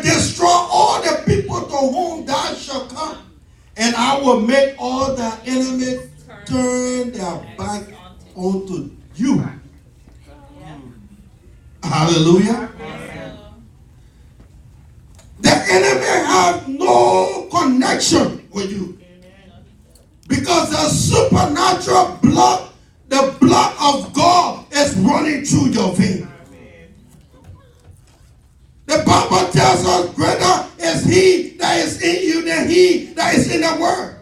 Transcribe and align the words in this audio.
destroy 0.00 0.46
all 0.48 1.02
the 1.02 1.22
people 1.26 1.60
to 1.60 1.76
whom 1.76 2.24
thou 2.24 2.54
shalt 2.54 2.88
come, 2.88 3.18
and 3.76 3.94
I 3.96 4.18
will 4.20 4.40
make 4.40 4.76
all 4.78 5.14
thy 5.14 5.38
enemies 5.44 6.08
turn 6.46 7.12
their 7.12 7.36
back 7.58 7.84
unto 8.36 8.90
you. 9.16 9.44
Hallelujah. 11.82 12.70
The 15.40 15.50
enemy 15.50 16.06
have 16.26 16.68
no 16.68 17.48
connection 17.50 18.48
with 18.52 18.70
you. 18.70 18.98
Because 20.28 20.70
the 20.70 20.88
supernatural 20.88 22.18
blood, 22.22 22.70
the 23.08 23.36
blood 23.40 23.74
of 23.80 24.12
God 24.14 24.64
is 24.72 24.94
running 24.96 25.44
through 25.44 25.70
your 25.70 25.92
vein. 25.94 26.31
The 28.92 29.02
Bible 29.06 29.50
tells 29.52 29.86
us 29.86 30.14
greater 30.14 30.66
is 30.78 31.04
he 31.06 31.56
that 31.56 31.78
is 31.78 32.02
in 32.02 32.28
you 32.28 32.44
than 32.44 32.68
he 32.68 33.06
that 33.14 33.34
is 33.34 33.50
in 33.50 33.62
the 33.62 33.80
world. 33.80 34.16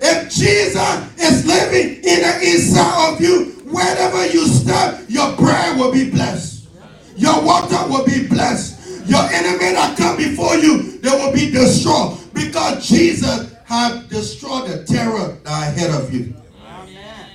If 0.00 0.32
Jesus 0.32 1.20
is 1.20 1.44
living 1.44 1.96
in 1.96 2.22
the 2.22 2.40
inside 2.42 3.12
of 3.12 3.20
you, 3.20 3.52
wherever 3.68 4.26
you 4.28 4.46
step, 4.46 5.02
your 5.08 5.36
prayer 5.36 5.76
will 5.76 5.92
be 5.92 6.10
blessed. 6.10 6.68
Your 7.16 7.44
water 7.44 7.86
will 7.86 8.06
be 8.06 8.26
blessed. 8.26 9.06
Your 9.06 9.24
enemy 9.24 9.74
that 9.74 9.94
come 9.98 10.16
before 10.16 10.56
you, 10.56 10.98
they 11.00 11.10
will 11.10 11.34
be 11.34 11.50
destroyed 11.50 12.16
because 12.32 12.88
Jesus 12.88 13.54
have 13.66 14.08
destroyed 14.08 14.70
the 14.70 14.84
terror 14.84 15.36
that 15.44 15.76
ahead 15.76 15.90
of 15.90 16.14
you. 16.14 16.34
Amen. 16.66 17.26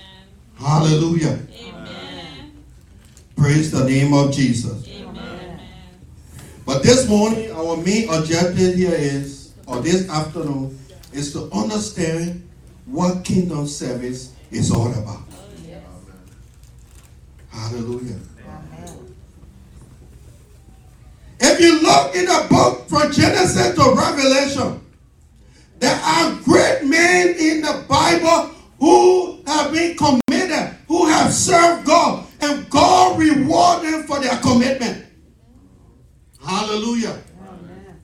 Hallelujah. 0.58 1.38
Amen. 1.54 2.52
Praise 3.36 3.70
the 3.70 3.86
name 3.86 4.12
of 4.16 4.34
Jesus. 4.34 4.85
Amen. 6.68 6.78
But 6.78 6.84
this 6.84 7.08
morning, 7.08 7.52
our 7.52 7.78
main 7.78 8.10
objective 8.10 8.76
here 8.76 8.94
is, 8.94 9.54
or 9.68 9.82
this 9.82 10.10
afternoon, 10.10 10.78
is 11.14 11.32
to 11.34 11.50
understand 11.52 12.48
what 12.86 13.24
kingdom 13.24 13.68
service 13.68 14.34
is 14.52 14.72
all 14.72 14.92
about. 14.92 15.22
Yes. 15.68 15.82
Hallelujah. 17.52 18.20
If 21.40 21.60
you 21.60 21.82
look 21.82 22.16
in 22.16 22.26
the 22.26 22.48
book 22.50 22.88
from 22.88 23.12
Genesis 23.12 23.76
to 23.76 23.94
Revelation, 23.96 24.82
there 25.80 25.96
are 25.96 26.36
great 26.44 26.84
men 26.86 27.36
in 27.38 27.62
the 27.62 27.84
Bible 27.88 28.52
who 28.80 29.42
have 29.46 29.72
been 29.72 29.96
committed, 29.98 30.76
who 30.88 31.08
have 31.08 31.32
served 31.34 31.86
God, 31.86 32.26
and 32.42 32.70
God 32.70 33.20
reward 33.20 33.84
them 33.84 34.04
for 34.04 34.20
their 34.20 34.38
commitment. 34.38 35.05
Hallelujah. 36.66 37.22
Amen. 37.48 38.02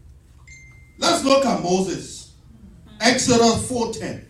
Let's 0.99 1.23
look 1.23 1.43
at 1.47 1.63
Moses. 1.63 2.33
Exodus 2.99 3.67
4:10. 3.67 4.23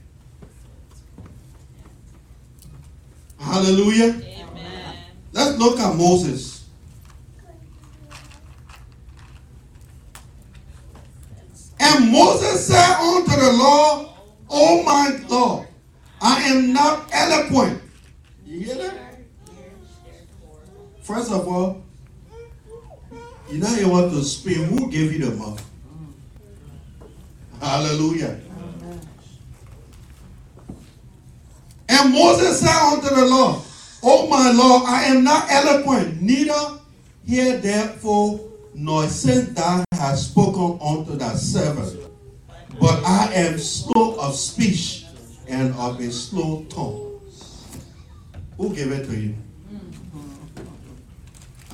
Hallelujah. 3.38 4.06
Amen. 4.14 4.96
Let's 5.34 5.58
look 5.59 5.82
at 5.82 5.98
Moses. 5.98 6.64
And 11.82 12.09
Moses 12.09 12.68
said 12.68 12.96
unto 13.02 13.32
the 13.36 13.52
Lord, 13.52 14.09
Oh 14.50 14.84
my 14.84 15.20
Lord, 15.28 15.68
I 16.22 16.42
am 16.44 16.72
not 16.72 17.09
eloquent. 17.12 17.82
You 18.46 18.62
hear 18.62 18.76
that? 18.76 19.18
First 21.02 21.32
of 21.34 21.46
all, 21.50 21.81
you 23.52 23.59
know 23.59 23.75
you 23.75 23.89
want 23.89 24.11
to 24.11 24.23
speak. 24.23 24.57
Who 24.57 24.89
gave 24.89 25.11
you 25.13 25.25
the 25.30 25.35
mouth? 25.35 25.63
Hallelujah. 27.59 28.39
And 31.90 32.13
Moses 32.13 32.59
said 32.59 32.94
unto 32.94 33.13
the 33.13 33.25
Lord, 33.25 33.61
Oh 34.01 34.28
my 34.28 34.51
Lord, 34.51 34.84
I 34.88 35.03
am 35.03 35.23
not 35.23 35.51
eloquent, 35.51 36.22
neither 36.22 36.79
hear 37.25 37.57
therefore 37.57 38.40
nor 38.73 39.07
since 39.07 39.50
thou 39.50 39.84
hast 39.94 40.31
spoken 40.31 40.79
unto 40.81 41.16
thy 41.17 41.35
servant, 41.35 42.00
but 42.79 43.03
I 43.06 43.31
am 43.34 43.59
slow 43.59 44.16
of 44.19 44.35
speech 44.35 45.06
and 45.47 45.73
of 45.75 46.00
a 46.00 46.11
slow 46.11 46.63
tongue. 46.69 47.19
Who 48.57 48.73
gave 48.73 48.91
it 48.91 49.06
to 49.06 49.19
you? 49.19 49.35
Mm-hmm. 49.72 50.66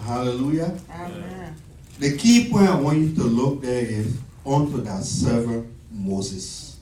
Hallelujah. 0.04 0.78
Amen. 0.90 1.56
The 2.00 2.16
key 2.18 2.50
point 2.50 2.70
I 2.70 2.76
want 2.76 3.00
you 3.00 3.16
to 3.16 3.24
look 3.24 3.62
there 3.62 3.84
is 3.86 4.18
unto 4.46 4.82
that 4.82 5.04
servant 5.04 5.68
Moses. 5.92 6.78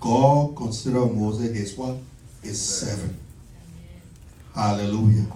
God 0.00 0.56
considered 0.56 1.06
Moses 1.06 1.56
his 1.56 1.76
what? 1.76 1.96
His 2.42 2.60
servant. 2.60 3.16
Hallelujah. 4.54 5.26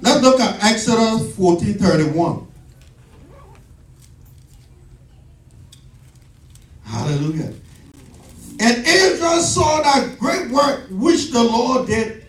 Let's 0.00 0.22
look 0.22 0.40
at 0.40 0.62
Exodus 0.62 1.34
14 1.36 1.74
31. 1.74 2.46
Hallelujah. 6.84 7.52
And 8.60 8.86
Israel 8.86 9.40
saw 9.40 9.82
that 9.82 10.18
great 10.18 10.50
work 10.50 10.86
which 10.90 11.30
the 11.30 11.42
Lord 11.42 11.86
did 11.86 12.24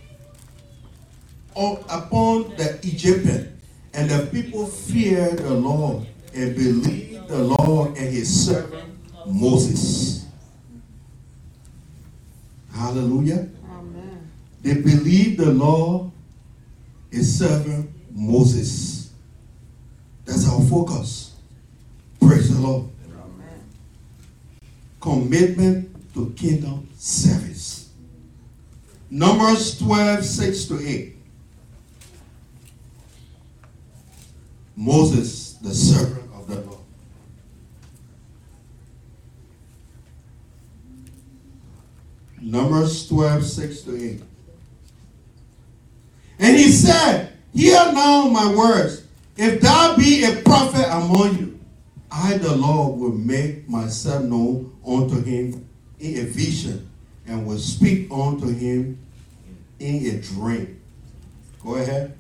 upon 1.56 2.56
the 2.56 2.80
Egyptian, 2.84 3.59
and 3.94 4.10
the 4.10 4.28
people 4.32 4.66
feared 4.66 5.40
the 5.40 5.54
Lord 5.54 6.08
and 6.34 6.56
believed 6.56 7.28
the 7.28 7.40
Lord 7.40 7.90
and 7.90 8.14
his 8.14 8.48
servant 8.48 8.94
Moses. 9.26 10.26
Hallelujah. 12.74 13.50
Amen. 13.72 14.32
They 14.62 14.76
believed 14.76 15.40
the 15.40 15.52
Lord 15.52 16.12
is 17.12 17.40
servant 17.40 17.90
Moses. 18.12 19.12
That's 20.26 20.48
our 20.48 20.62
focus. 20.62 21.36
Praise 22.20 22.54
the 22.54 22.62
Lord. 22.62 22.90
Amen. 23.12 23.64
Commitment 25.00 26.14
to 26.14 26.32
kingdom 26.38 26.88
service. 26.98 27.90
Numbers 29.10 29.80
12, 29.80 30.24
6 30.24 30.66
to 30.66 30.88
8. 30.88 31.16
Moses, 34.80 35.56
the 35.56 35.76
servant 35.76 36.32
of 36.34 36.48
the 36.48 36.56
Lord. 36.62 36.80
Numbers 42.40 43.10
12, 43.10 43.44
6 43.44 43.82
to 43.82 44.12
8. 44.12 44.24
And 46.40 46.56
he 46.56 46.72
said, 46.72 47.34
Hear 47.54 47.92
now 47.92 48.30
my 48.30 48.56
words. 48.56 49.04
If 49.36 49.60
thou 49.60 49.98
be 49.98 50.24
a 50.24 50.42
prophet 50.44 50.86
among 50.90 51.38
you, 51.38 51.60
I, 52.10 52.38
the 52.38 52.56
Lord, 52.56 53.02
will 53.02 53.12
make 53.12 53.68
myself 53.68 54.24
known 54.24 54.74
unto 54.88 55.22
him 55.22 55.68
in 56.00 56.20
a 56.20 56.24
vision 56.30 56.90
and 57.28 57.46
will 57.46 57.60
speak 57.60 58.10
unto 58.10 58.48
him 58.48 58.98
in 59.80 60.06
a 60.06 60.22
dream. 60.22 60.80
Go 61.62 61.76
ahead. 61.76 62.19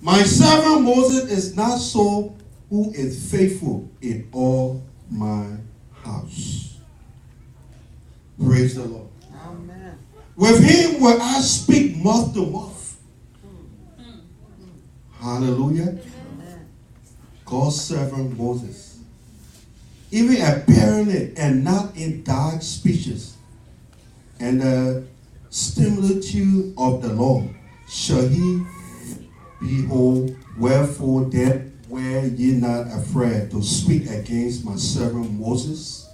My 0.00 0.22
servant 0.22 0.82
Moses 0.82 1.30
is 1.30 1.56
not 1.56 1.78
so 1.78 2.36
who 2.70 2.92
is 2.92 3.30
faithful 3.30 3.90
in 4.00 4.28
all 4.32 4.82
my 5.10 5.56
house. 6.04 6.76
Praise 8.42 8.76
the 8.76 8.84
Lord. 8.84 9.08
Amen. 9.44 9.98
With 10.36 10.62
him 10.62 11.00
will 11.00 11.20
I 11.20 11.40
speak 11.40 11.96
mouth 11.96 12.32
to 12.34 12.46
mouth 12.46 12.88
Hallelujah. 15.20 15.98
God's 17.44 17.80
servant 17.80 18.38
Moses. 18.38 19.00
Even 20.10 20.40
apparently 20.40 21.32
and 21.36 21.64
not 21.64 21.96
in 21.96 22.22
dark 22.22 22.62
speeches 22.62 23.36
and 24.38 24.60
the 24.60 25.04
similitude 25.50 26.72
of 26.78 27.02
the 27.02 27.12
law 27.12 27.42
shall 27.88 28.26
he 28.28 28.64
behold 29.60 30.36
wherefore 30.56 31.24
then 31.24 31.78
were 31.88 32.26
ye 32.26 32.52
not 32.52 32.86
afraid 32.88 33.50
to 33.50 33.62
speak 33.62 34.08
against 34.10 34.64
my 34.64 34.76
servant 34.76 35.32
Moses 35.32 36.08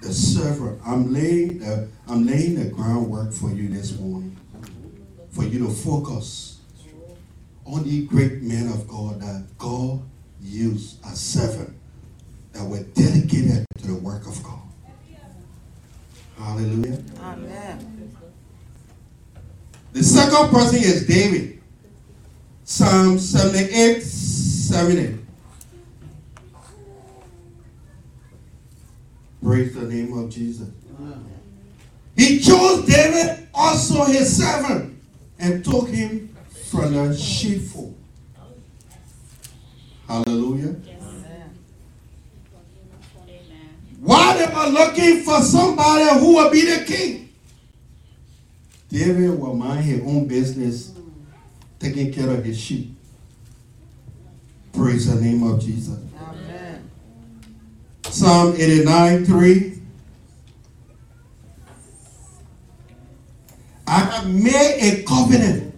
the 0.00 0.12
servant 0.12 0.80
I'm 0.86 1.12
laying 1.12 1.58
the, 1.58 1.88
I'm 2.08 2.26
laying 2.26 2.56
the 2.56 2.66
groundwork 2.66 3.32
for 3.32 3.50
you 3.50 3.68
this 3.68 3.98
morning 3.98 4.36
for 5.30 5.44
you 5.44 5.58
to 5.66 5.70
focus 5.70 6.60
on 7.66 7.82
the 7.84 8.06
great 8.06 8.42
men 8.42 8.68
of 8.68 8.86
God 8.86 9.20
that 9.20 9.46
God 9.58 10.02
used 10.40 11.04
as 11.06 11.18
servant 11.18 11.74
that 12.52 12.64
were 12.64 12.82
dedicated 12.94 13.66
to 13.78 13.86
the 13.86 13.94
work 13.94 14.26
of 14.26 14.42
God. 14.42 14.60
Hallelujah. 16.38 17.02
Amen. 17.20 18.16
The 19.92 20.02
second 20.02 20.50
person 20.50 20.78
is 20.80 21.06
David. 21.06 21.53
Psalm 22.64 23.18
78, 23.18 24.00
70. 24.02 25.18
Praise 29.42 29.74
the 29.74 29.82
name 29.82 30.16
of 30.16 30.30
Jesus. 30.30 30.68
He 32.16 32.38
chose 32.38 32.86
David, 32.86 33.48
also 33.52 34.04
his 34.04 34.34
servant, 34.34 34.98
and 35.38 35.62
took 35.62 35.88
him 35.88 36.34
from 36.70 36.94
the 36.94 37.14
sheepfold. 37.14 37.94
Hallelujah. 40.08 40.76
Why 44.00 44.36
they 44.36 44.54
were 44.54 44.68
looking 44.68 45.22
for 45.22 45.40
somebody 45.42 46.20
who 46.20 46.36
will 46.36 46.50
be 46.50 46.62
the 46.62 46.84
king? 46.86 47.28
David 48.88 49.38
will 49.38 49.54
mind 49.54 49.84
his 49.84 50.00
own 50.02 50.26
business, 50.26 50.93
taking 51.84 52.10
care 52.12 52.30
of 52.30 52.42
his 52.42 52.58
sheep. 52.58 52.96
Praise 54.72 55.12
the 55.12 55.20
name 55.20 55.42
of 55.42 55.60
Jesus. 55.60 55.98
Amen. 56.18 56.90
Psalm 58.04 58.54
89 58.56 59.26
3. 59.26 59.78
I 63.86 63.98
have 63.98 64.30
made 64.30 64.78
a 64.80 65.02
covenant 65.02 65.74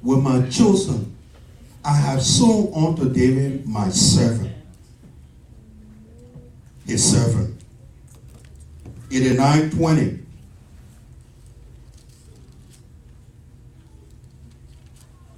with 0.00 0.20
my 0.20 0.48
chosen. 0.48 1.16
I 1.84 1.96
have 1.96 2.22
sworn 2.22 2.72
unto 2.72 3.12
David 3.12 3.66
my 3.66 3.88
servant. 3.90 4.54
His 6.86 7.12
servant. 7.12 7.60
89 9.10 9.70
20. 9.70 10.18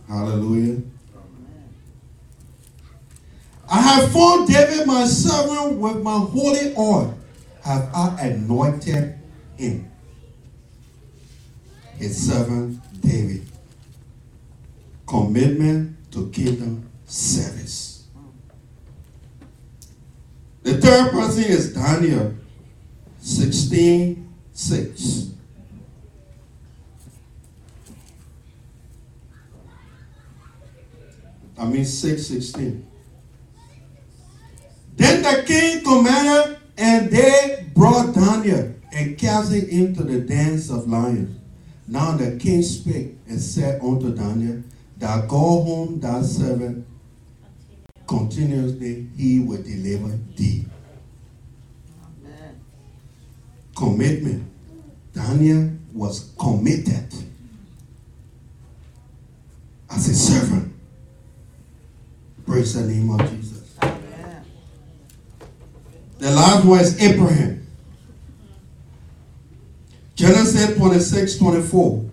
Hallelujah. 0.08 0.82
I 3.70 3.80
have 3.80 4.12
found 4.12 4.48
David 4.48 4.86
my 4.86 5.06
servant 5.06 5.78
with 5.78 6.02
my 6.02 6.18
holy 6.18 6.74
oil. 6.76 7.18
Have 7.62 7.90
I 7.94 8.16
anointed 8.20 9.18
him? 9.56 9.90
His 11.96 12.28
servant 12.28 12.80
David. 13.00 13.46
Commitment 15.06 15.96
to 16.12 16.28
kingdom 16.30 16.90
service. 17.06 18.06
The 20.62 20.80
third 20.80 21.10
person 21.10 21.44
is 21.44 21.74
Daniel 21.74 22.34
16 23.20 24.34
6. 24.52 25.33
I 31.58 31.66
mean 31.66 31.84
616. 31.84 32.86
Then 34.96 35.22
the 35.22 35.44
king 35.46 35.82
commanded, 35.84 36.58
and 36.76 37.10
they 37.10 37.66
brought 37.74 38.14
Daniel 38.14 38.74
and 38.92 39.18
cast 39.18 39.52
him 39.52 39.68
into 39.68 40.02
the 40.02 40.20
dens 40.20 40.70
of 40.70 40.88
lions. 40.88 41.38
Now 41.86 42.16
the 42.16 42.38
king 42.38 42.62
spake 42.62 43.16
and 43.28 43.40
said 43.40 43.80
unto 43.82 44.14
Daniel, 44.14 44.62
Thou 44.96 45.22
go 45.26 45.62
home, 45.62 46.00
thy 46.00 46.22
servant 46.22 46.86
continuously, 48.06 49.06
he 49.16 49.40
will 49.40 49.62
deliver 49.62 50.18
thee. 50.36 50.64
Amen. 52.04 52.60
Commitment. 53.76 54.50
Daniel 55.12 55.70
was 55.92 56.32
committed 56.38 57.12
as 59.90 60.08
a 60.08 60.14
servant. 60.14 60.73
Praise 62.46 62.74
the 62.74 62.82
name 62.82 63.10
of 63.10 63.20
Jesus. 63.30 63.76
Amen. 63.82 64.44
The 66.18 66.30
last 66.30 66.64
was 66.64 67.00
Abraham. 67.00 67.66
Genesis 70.14 70.76
26 70.76 71.38
24. 71.38 72.10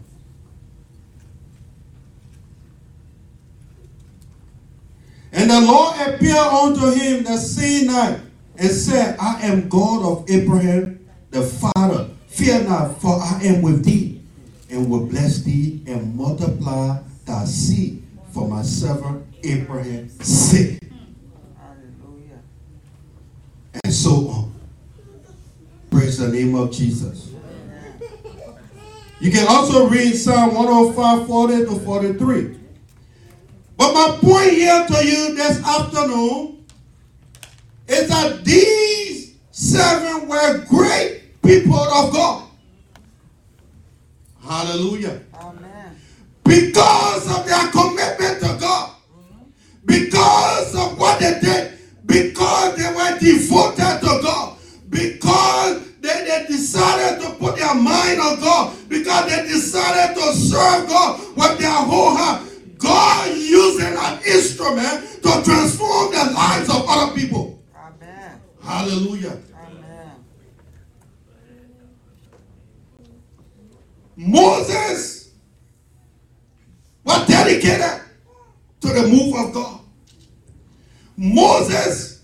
And 5.33 5.49
the 5.49 5.61
Lord 5.61 5.95
appeared 6.07 6.37
unto 6.37 6.91
him 6.91 7.23
the 7.23 7.37
same 7.37 7.87
night 7.87 8.19
and 8.57 8.69
said, 8.69 9.17
I 9.19 9.41
am 9.41 9.69
God 9.69 10.03
of 10.03 10.29
Abraham, 10.29 11.05
the 11.29 11.41
father. 11.41 12.09
Fear 12.27 12.63
not, 12.63 13.01
for 13.01 13.19
I 13.19 13.41
am 13.43 13.61
with 13.61 13.83
thee, 13.83 14.21
and 14.69 14.89
will 14.89 15.05
bless 15.05 15.43
thee 15.43 15.81
and 15.85 16.15
multiply 16.15 16.99
thy 17.25 17.45
seed 17.45 18.03
for 18.31 18.47
my 18.47 18.61
servant 18.61 19.25
Abraham's 19.43 20.25
sake. 20.25 20.79
Hallelujah. 21.57 22.39
And 23.83 23.93
so 23.93 24.27
on. 24.29 24.53
Praise 25.89 26.17
the 26.17 26.29
name 26.29 26.55
of 26.55 26.71
Jesus. 26.71 27.31
You 29.19 29.31
can 29.31 29.47
also 29.47 29.87
read 29.87 30.15
Psalm 30.15 30.55
105, 30.55 31.27
40 31.27 31.65
to 31.65 31.79
43. 31.79 32.57
But 33.77 33.93
my 33.93 34.17
point 34.19 34.51
here 34.51 34.85
to 34.87 35.05
you 35.05 35.35
this 35.35 35.63
afternoon 35.63 36.65
is 37.87 38.09
that 38.09 38.43
these 38.43 39.35
seven 39.51 40.27
were 40.27 40.65
great 40.65 41.41
people 41.43 41.75
of 41.75 42.13
God. 42.13 42.47
Hallelujah. 44.43 45.21
Amen. 45.35 45.95
Because 46.43 47.37
of 47.37 47.45
their 47.45 47.67
commitment 47.71 48.39
to 48.39 48.57
because 49.91 50.73
of 50.75 50.97
what 50.97 51.19
they 51.19 51.37
did, 51.41 51.73
because 52.05 52.77
they 52.77 52.93
were 52.93 53.19
devoted 53.19 53.99
to 53.99 54.19
God, 54.23 54.57
because 54.89 55.85
they, 55.99 56.25
they 56.25 56.45
decided 56.47 57.21
to 57.21 57.31
put 57.31 57.57
their 57.57 57.75
mind 57.75 58.21
on 58.21 58.39
God, 58.39 58.77
because 58.87 59.29
they 59.29 59.43
decided 59.47 60.15
to 60.15 60.33
serve 60.33 60.87
God 60.87 61.19
with 61.35 61.59
their 61.59 61.69
whole 61.71 62.15
heart. 62.15 62.47
God 62.77 63.37
using 63.37 63.93
an 63.97 64.19
instrument 64.25 65.21
to 65.23 65.43
transform 65.43 66.11
the 66.13 66.31
lives 66.33 66.69
of 66.69 66.85
other 66.87 67.13
people. 67.13 67.61
Amen. 67.75 68.41
Hallelujah. 68.63 69.37
Amen. 69.53 70.11
Moses 74.15 75.31
was 77.03 77.27
dedicated 77.27 78.01
to 78.81 78.87
the 78.87 79.07
move 79.07 79.35
of 79.35 79.53
God. 79.53 79.80
Moses, 81.21 82.23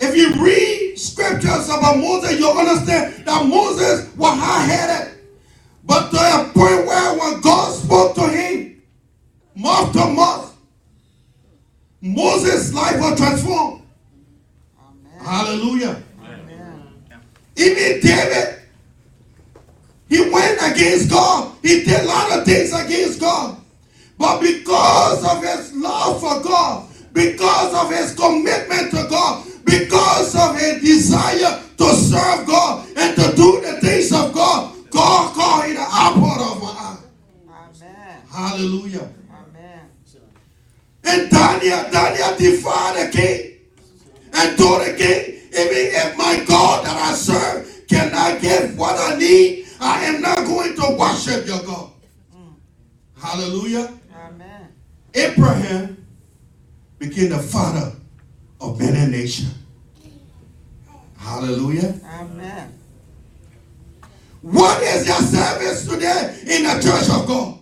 if 0.00 0.16
you 0.16 0.34
read 0.44 0.98
scriptures 0.98 1.68
about 1.68 1.96
Moses, 1.98 2.36
you'll 2.36 2.58
understand 2.58 3.24
that 3.24 3.46
Moses 3.46 4.12
was 4.16 4.36
high-headed. 4.36 5.07
But 5.07 5.07
because 27.18 27.74
of 27.74 27.90
his 27.90 28.14
commitment 28.14 28.92
to 28.92 29.04
God, 29.10 29.44
because 29.64 30.36
of 30.36 30.56
his 30.56 30.80
desire 30.80 31.60
to 31.76 31.84
serve 31.94 32.46
God 32.46 32.86
and 32.96 33.16
to 33.16 33.34
do 33.34 33.60
the 33.60 33.80
things 33.80 34.12
of 34.12 34.32
God, 34.32 34.72
God 34.90 35.34
called 35.34 35.64
him 35.64 35.74
the 35.74 35.82
apple 35.82 36.26
of 36.26 36.62
my 36.62 36.68
eye. 36.68 36.98
Amen. 37.50 38.22
Hallelujah. 38.30 39.10
Amen. 39.34 39.80
And 41.02 41.28
Daniel, 41.28 41.90
Daniel 41.90 42.36
defied 42.38 43.08
the 43.08 43.10
king 43.10 43.56
and 44.34 44.56
told 44.56 44.82
the 44.82 44.94
king, 44.96 45.40
even 45.58 45.90
if 45.98 46.16
my 46.16 46.44
God 46.46 46.86
that 46.86 46.96
I 46.96 47.14
serve 47.14 47.84
cannot 47.88 48.40
give 48.40 48.78
what 48.78 48.94
I 48.96 49.18
need, 49.18 49.66
I 49.80 50.04
am 50.04 50.22
not 50.22 50.46
going 50.46 50.76
to 50.76 50.96
worship 50.96 51.48
your 51.48 51.62
God. 51.64 51.90
Mm. 52.36 52.54
Hallelujah. 53.20 53.92
Amen. 54.14 54.68
Abraham 55.14 55.97
became 56.98 57.30
the 57.30 57.38
father 57.38 57.92
of 58.60 58.78
many 58.78 59.10
nations. 59.10 59.54
Hallelujah. 61.16 61.94
Amen. 62.04 62.72
What 64.42 64.82
is 64.82 65.06
your 65.06 65.16
service 65.16 65.86
today 65.86 66.38
in 66.46 66.62
the 66.62 66.80
church 66.80 67.08
of 67.10 67.26
God? 67.26 67.58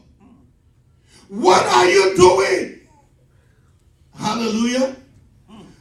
What 1.28 1.64
are 1.66 1.86
you 1.88 2.16
doing? 2.16 2.80
Hallelujah. 4.16 4.96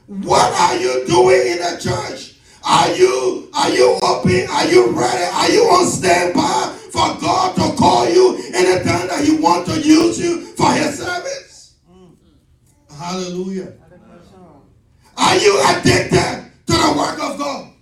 What 0.07 0.53
are 0.53 0.77
you 0.77 1.05
doing 1.07 1.41
in 1.47 1.57
the 1.59 1.79
church? 1.81 2.35
Are 2.67 2.91
you 2.95 3.49
are 3.53 3.69
you 3.69 3.99
open? 4.01 4.47
Are 4.49 4.65
you 4.67 4.87
ready? 4.91 5.23
Are 5.23 5.49
you 5.49 5.63
on 5.65 5.85
standby 5.87 6.77
for 6.91 7.21
God 7.21 7.55
to 7.55 7.77
call 7.77 8.09
you 8.09 8.37
anytime 8.53 9.07
that 9.07 9.23
He 9.23 9.35
wants 9.37 9.71
to 9.73 9.79
use 9.81 10.19
you 10.19 10.41
for 10.55 10.71
His 10.73 10.97
service? 10.97 11.44
Hallelujah. 12.97 13.73
Are 15.17 15.37
you 15.37 15.61
addicted 15.67 16.51
to 16.67 16.73
the 16.73 16.93
work 16.97 17.19
of 17.21 17.37
God? 17.37 17.73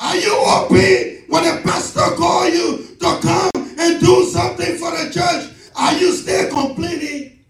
Are 0.00 0.16
you 0.16 0.34
open 0.34 1.24
when 1.28 1.44
a 1.44 1.60
pastor 1.62 2.14
call 2.16 2.48
you 2.48 2.96
to 3.00 3.18
come 3.22 3.50
and 3.78 4.00
do 4.00 4.24
something 4.26 4.76
for 4.76 4.90
the 4.90 5.10
church? 5.12 5.50
Are 5.76 5.94
you 5.94 6.12
still 6.12 6.50
complaining? 6.50 7.44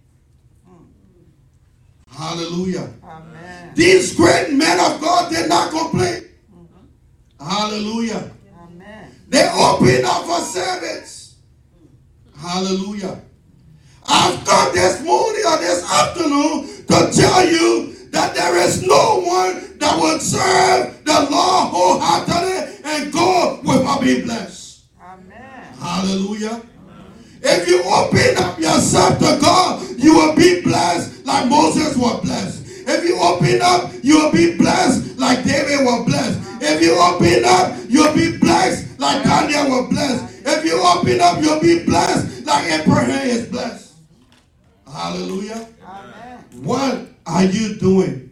Hallelujah. 2.08 2.90
Amen. 3.02 3.72
These 3.74 4.14
great 4.14 4.52
men 4.52 4.78
of 4.78 5.00
God 5.00 5.32
did 5.32 5.48
not 5.48 5.70
complain. 5.70 6.22
Mm-hmm. 6.54 7.44
Hallelujah. 7.44 8.30
Amen. 8.62 9.10
They 9.28 9.50
opened 9.52 10.04
up 10.04 10.24
for 10.24 10.40
service. 10.40 11.36
Hallelujah. 12.38 13.20
I've 14.06 14.44
come 14.44 14.74
this 14.74 15.02
morning 15.02 15.42
or 15.46 15.58
this 15.58 15.82
afternoon 15.90 16.66
to 16.86 17.10
tell 17.12 17.46
you 17.48 17.94
that 18.10 18.34
there 18.34 18.56
is 18.56 18.82
no 18.86 19.20
one 19.20 19.78
that 19.78 19.98
will 20.00 20.18
serve 20.20 21.04
the 21.04 21.28
Lord 21.30 21.70
wholeheartedly 21.70 22.80
and 22.84 23.12
God 23.12 23.64
will 23.64 23.82
not 23.82 24.00
be 24.00 24.22
blessed. 24.22 24.84
Amen. 25.00 25.74
Hallelujah. 25.80 26.62
If 27.42 27.68
you 27.68 27.82
open 27.84 28.42
up 28.42 28.58
yourself 28.58 29.18
to 29.18 29.38
God, 29.40 29.82
you 29.98 30.14
will 30.14 30.34
be 30.34 30.62
blessed 30.62 31.26
like 31.26 31.48
Moses 31.48 31.96
was 31.96 32.20
blessed. 32.22 32.62
If 32.86 33.04
you 33.04 33.18
open 33.18 33.60
up, 33.62 33.92
you 34.02 34.18
will 34.18 34.32
be 34.32 34.56
blessed 34.56 35.18
like 35.18 35.44
David 35.44 35.84
was 35.84 36.06
blessed. 36.06 36.40
If 36.62 36.82
you 36.82 36.98
open 36.98 37.44
up, 37.44 37.76
you'll 37.88 38.14
be 38.14 38.36
blessed 38.38 38.98
like 38.98 39.24
Daniel 39.24 39.68
was 39.70 39.90
blessed. 39.90 40.46
If 40.46 40.64
you 40.64 40.80
open 40.80 41.20
up, 41.20 41.42
you'll 41.42 41.60
be 41.60 41.84
blessed 41.84 42.46
like 42.46 42.70
Abraham 42.70 43.26
is 43.28 43.46
blessed. 43.48 43.83
Hallelujah. 44.94 45.66
Amen. 45.84 46.44
What 46.62 47.08
are 47.26 47.44
you 47.44 47.74
doing 47.76 48.30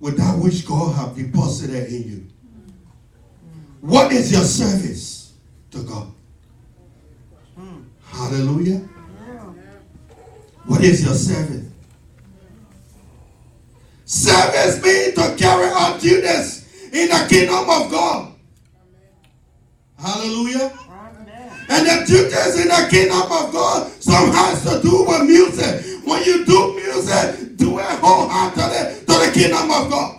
with 0.00 0.16
that 0.16 0.38
which 0.38 0.66
God 0.66 0.96
have 0.96 1.14
deposited 1.14 1.88
in 1.92 2.02
you? 2.08 2.26
What 3.82 4.10
is 4.10 4.32
your 4.32 4.40
service 4.40 5.34
to 5.72 5.82
God? 5.82 6.12
Hallelujah. 8.06 8.78
What 10.64 10.82
is 10.82 11.04
your 11.04 11.14
service? 11.14 11.66
Service 14.06 14.82
means 14.82 15.14
to 15.14 15.36
carry 15.36 15.68
out 15.74 16.00
duties 16.00 16.88
in 16.92 17.08
the 17.08 17.26
kingdom 17.28 17.68
of 17.68 17.90
God. 17.90 18.32
Hallelujah. 19.98 20.72
And 21.68 21.86
the 21.86 22.04
duties 22.06 22.60
in 22.60 22.68
the 22.68 22.88
kingdom 22.90 23.22
of 23.22 23.52
God, 23.52 23.90
some 24.02 24.30
has 24.32 24.62
to 24.64 24.82
do 24.82 25.04
with 25.04 25.22
music. 25.22 26.04
When 26.04 26.22
you 26.24 26.44
do 26.44 26.74
music, 26.74 27.56
do 27.56 27.78
it 27.78 27.86
wholeheartedly 28.00 29.00
to 29.06 29.06
the 29.06 29.30
kingdom 29.32 29.70
of 29.70 29.90
God. 29.90 30.18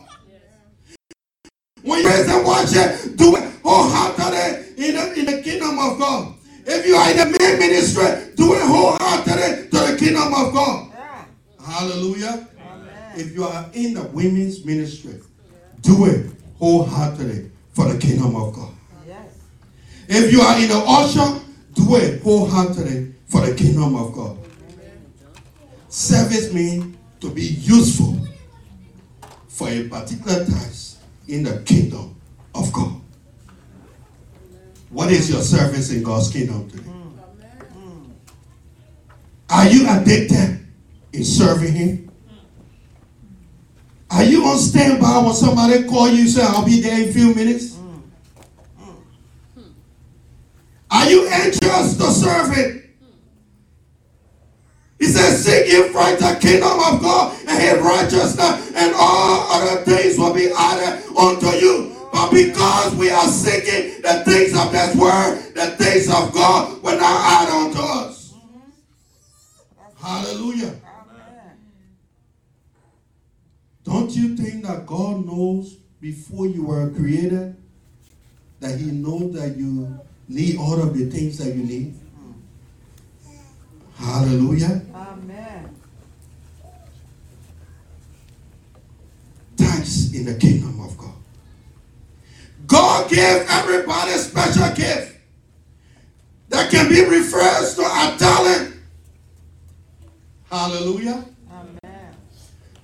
When 1.84 2.00
you 2.00 2.06
praise 2.06 2.28
and 2.30 2.46
worship, 2.48 3.18
do 3.18 3.36
it 3.36 3.44
wholeheartedly 3.64 4.86
in 4.88 4.96
the, 4.96 5.14
in 5.20 5.26
the 5.26 5.42
kingdom 5.42 5.78
of 5.80 6.00
God. 6.00 6.34
If 6.66 6.86
you 6.88 6.96
are 6.96 7.12
in 7.12 7.18
the 7.18 7.38
main 7.38 7.60
ministry, 7.60 8.34
do 8.36 8.54
it 8.54 8.62
wholeheartedly 8.62 9.70
to 9.70 9.92
the 9.92 9.98
kingdom 10.00 10.34
of 10.34 10.54
God. 10.54 10.90
Yeah. 10.94 11.26
Hallelujah. 11.66 12.48
Amen. 12.58 13.20
If 13.20 13.34
you 13.36 13.44
are 13.44 13.70
in 13.74 13.94
the 13.96 14.04
women's 14.04 14.64
ministry, 14.66 15.20
do 15.82 16.06
it 16.06 16.32
wholeheartedly 16.58 17.52
for 17.74 17.92
the 17.92 18.00
kingdom 18.00 18.36
of 18.38 18.54
God. 18.56 18.72
If 20.08 20.32
you 20.32 20.42
are 20.42 20.60
in 20.60 20.68
the 20.70 20.84
usher, 20.86 21.42
do 21.74 21.96
it 21.96 22.22
wholeheartedly 22.22 23.14
for 23.26 23.42
the 23.42 23.56
kingdom 23.56 23.96
of 23.96 24.14
God. 24.14 24.38
Service 25.90 26.52
means 26.54 26.96
to 27.22 27.30
be 27.30 27.42
useful 27.44 28.18
for 29.48 29.70
a 29.70 29.88
particular 29.88 30.46
task 30.46 31.00
in 31.28 31.44
the 31.44 31.62
kingdom 31.62 32.16
of 32.54 32.72
God. 32.74 33.00
What 34.90 35.12
is 35.12 35.30
your 35.30 35.42
service 35.42 35.92
in 35.92 36.04
God's 36.04 36.32
kingdom 36.32 36.70
today? 36.70 36.90
Are 39.50 39.68
you 39.68 39.88
addicted 39.88 40.66
in 41.14 41.24
serving 41.24 41.74
Him? 41.74 42.12
Are 44.10 44.24
you 44.24 44.44
on 44.46 44.58
standby 44.58 45.24
when 45.24 45.34
somebody 45.34 45.84
call 45.88 46.10
you 46.10 46.28
say, 46.28 46.44
I'll 46.44 46.66
be 46.66 46.82
there 46.82 47.02
in 47.02 47.10
a 47.10 47.14
few 47.14 47.34
minutes? 47.34 47.73
Are 50.94 51.10
you 51.10 51.28
anxious 51.28 51.98
to 51.98 52.12
serve 52.12 52.56
Him? 52.56 52.84
He 55.00 55.06
says, 55.06 55.44
Seek 55.44 55.66
ye 55.66 55.90
first 55.90 56.20
the 56.20 56.38
kingdom 56.40 56.80
of 56.80 57.02
God 57.02 57.36
and 57.48 57.62
His 57.62 57.82
righteousness, 57.82 58.72
and 58.76 58.94
all 58.96 59.52
other 59.52 59.82
things 59.84 60.20
will 60.20 60.36
be 60.36 60.52
added 60.56 61.04
unto 61.18 61.48
you. 61.58 61.96
But 62.14 62.30
because 62.30 62.94
we 62.96 63.10
are 63.10 63.26
seeking 63.26 64.04
the 64.04 64.24
things 64.24 64.56
of 64.56 64.72
this 64.72 64.96
world, 64.96 65.40
the 65.56 65.76
things 65.84 66.08
of 66.10 66.32
God 66.32 66.84
will 66.84 67.00
not 67.00 67.02
add 67.02 67.50
on 67.50 67.72
to 67.72 67.82
us. 67.82 68.36
Hallelujah. 70.00 70.76
Don't 73.84 74.12
you 74.12 74.36
think 74.38 74.64
that 74.66 74.86
God 74.86 75.26
knows 75.26 75.74
before 76.00 76.46
you 76.46 76.66
were 76.66 76.92
created 76.92 77.58
that 78.60 78.80
He 78.80 78.92
knows 78.92 79.34
that 79.34 79.58
you 79.58 80.00
need 80.28 80.58
all 80.58 80.82
of 80.82 80.98
the 80.98 81.06
things 81.10 81.38
that 81.38 81.56
you 81.56 81.64
need? 81.64 82.00
Hallelujah. 83.96 84.82
Amen. 84.94 85.76
Thanks 89.56 90.12
in 90.14 90.26
the 90.26 90.36
kingdom 90.36 90.80
of 90.82 90.98
God. 90.98 91.14
God 92.68 93.10
gave 93.10 93.46
everybody 93.50 94.12
a 94.12 94.18
special 94.18 94.74
gift 94.76 95.18
that 96.50 96.70
can 96.72 96.90
be 96.90 97.04
referred 97.06 97.74
to 97.76 97.82
a 97.82 98.16
talent. 98.18 98.76
Hallelujah. 100.50 101.26
Amen. 101.52 102.16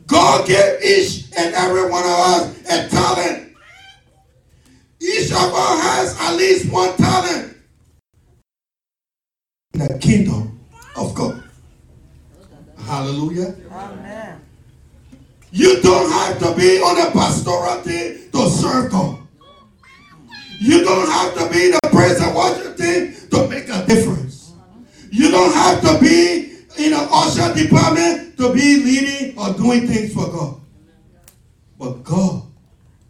God 0.07 0.47
gave 0.47 0.81
each 0.83 1.25
and 1.37 1.53
every 1.53 1.89
one 1.89 2.03
of 2.03 2.09
us 2.09 2.61
a 2.69 2.89
talent. 2.89 3.48
Each 5.01 5.31
of 5.31 5.53
us 5.53 5.81
has 5.83 6.19
at 6.19 6.35
least 6.35 6.71
one 6.71 6.95
talent 6.97 7.57
in 9.73 9.79
the 9.79 9.97
kingdom 9.99 10.59
of 10.95 11.13
God. 11.15 11.43
Hallelujah. 12.85 13.55
Amen. 13.71 14.41
You 15.51 15.81
don't 15.81 16.11
have 16.11 16.39
to 16.39 16.55
be 16.55 16.79
on 16.79 17.07
a 17.07 17.11
pastoral 17.11 17.81
team 17.81 18.29
to 18.31 18.49
serve 18.49 18.91
God. 18.91 19.19
You 20.59 20.83
don't 20.83 21.09
have 21.09 21.33
to 21.35 21.49
be 21.49 21.71
the 21.71 21.79
praise 21.91 22.19
and 22.19 22.35
worship 22.35 22.75
team 22.77 23.15
to 23.31 23.47
make 23.47 23.69
a 23.69 23.85
difference. 23.85 24.51
You 25.11 25.31
don't 25.31 25.53
have 25.53 25.81
to 25.81 25.99
be 25.99 26.57
in 26.77 26.93
an 26.93 27.07
usher 27.11 27.53
department 27.53 28.37
to 28.37 28.53
be 28.53 28.83
leading 28.83 29.37
or 29.37 29.53
doing 29.53 29.87
things 29.87 30.13
for 30.13 30.27
God. 30.29 30.61
But 31.77 32.03
God 32.03 32.43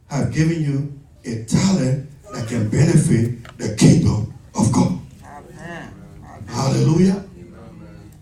has 0.10 0.30
given 0.30 0.62
you 0.62 0.99
a 1.26 1.44
talent 1.46 2.10
that 2.34 2.48
can 2.48 2.70
benefit 2.70 3.58
the 3.58 3.76
kingdom 3.76 4.34
of 4.56 4.72
God. 4.72 5.00
Amen. 5.24 5.94
Hallelujah. 6.48 7.26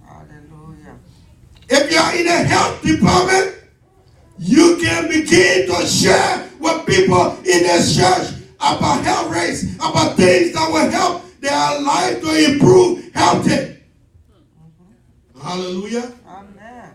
Hallelujah. 0.06 0.98
If 1.70 1.92
you 1.92 1.98
are 1.98 2.16
in 2.16 2.28
a 2.28 2.44
health 2.44 2.82
department, 2.82 3.56
you 4.40 4.78
can 4.82 5.08
begin 5.08 5.68
to 5.68 5.86
share 5.86 6.50
with 6.60 6.86
people 6.86 7.38
in 7.40 7.64
this 7.64 7.96
church 7.96 8.34
about 8.58 9.04
health 9.04 9.32
rates, 9.32 9.76
about 9.76 10.16
things 10.16 10.54
that 10.54 10.70
will 10.72 10.90
help 10.90 11.24
their 11.40 11.82
life 11.82 12.22
to 12.22 12.52
improve 12.52 13.14
healthy. 13.14 13.52
Mm-hmm. 13.52 15.42
Hallelujah. 15.42 16.12
Amen. 16.28 16.94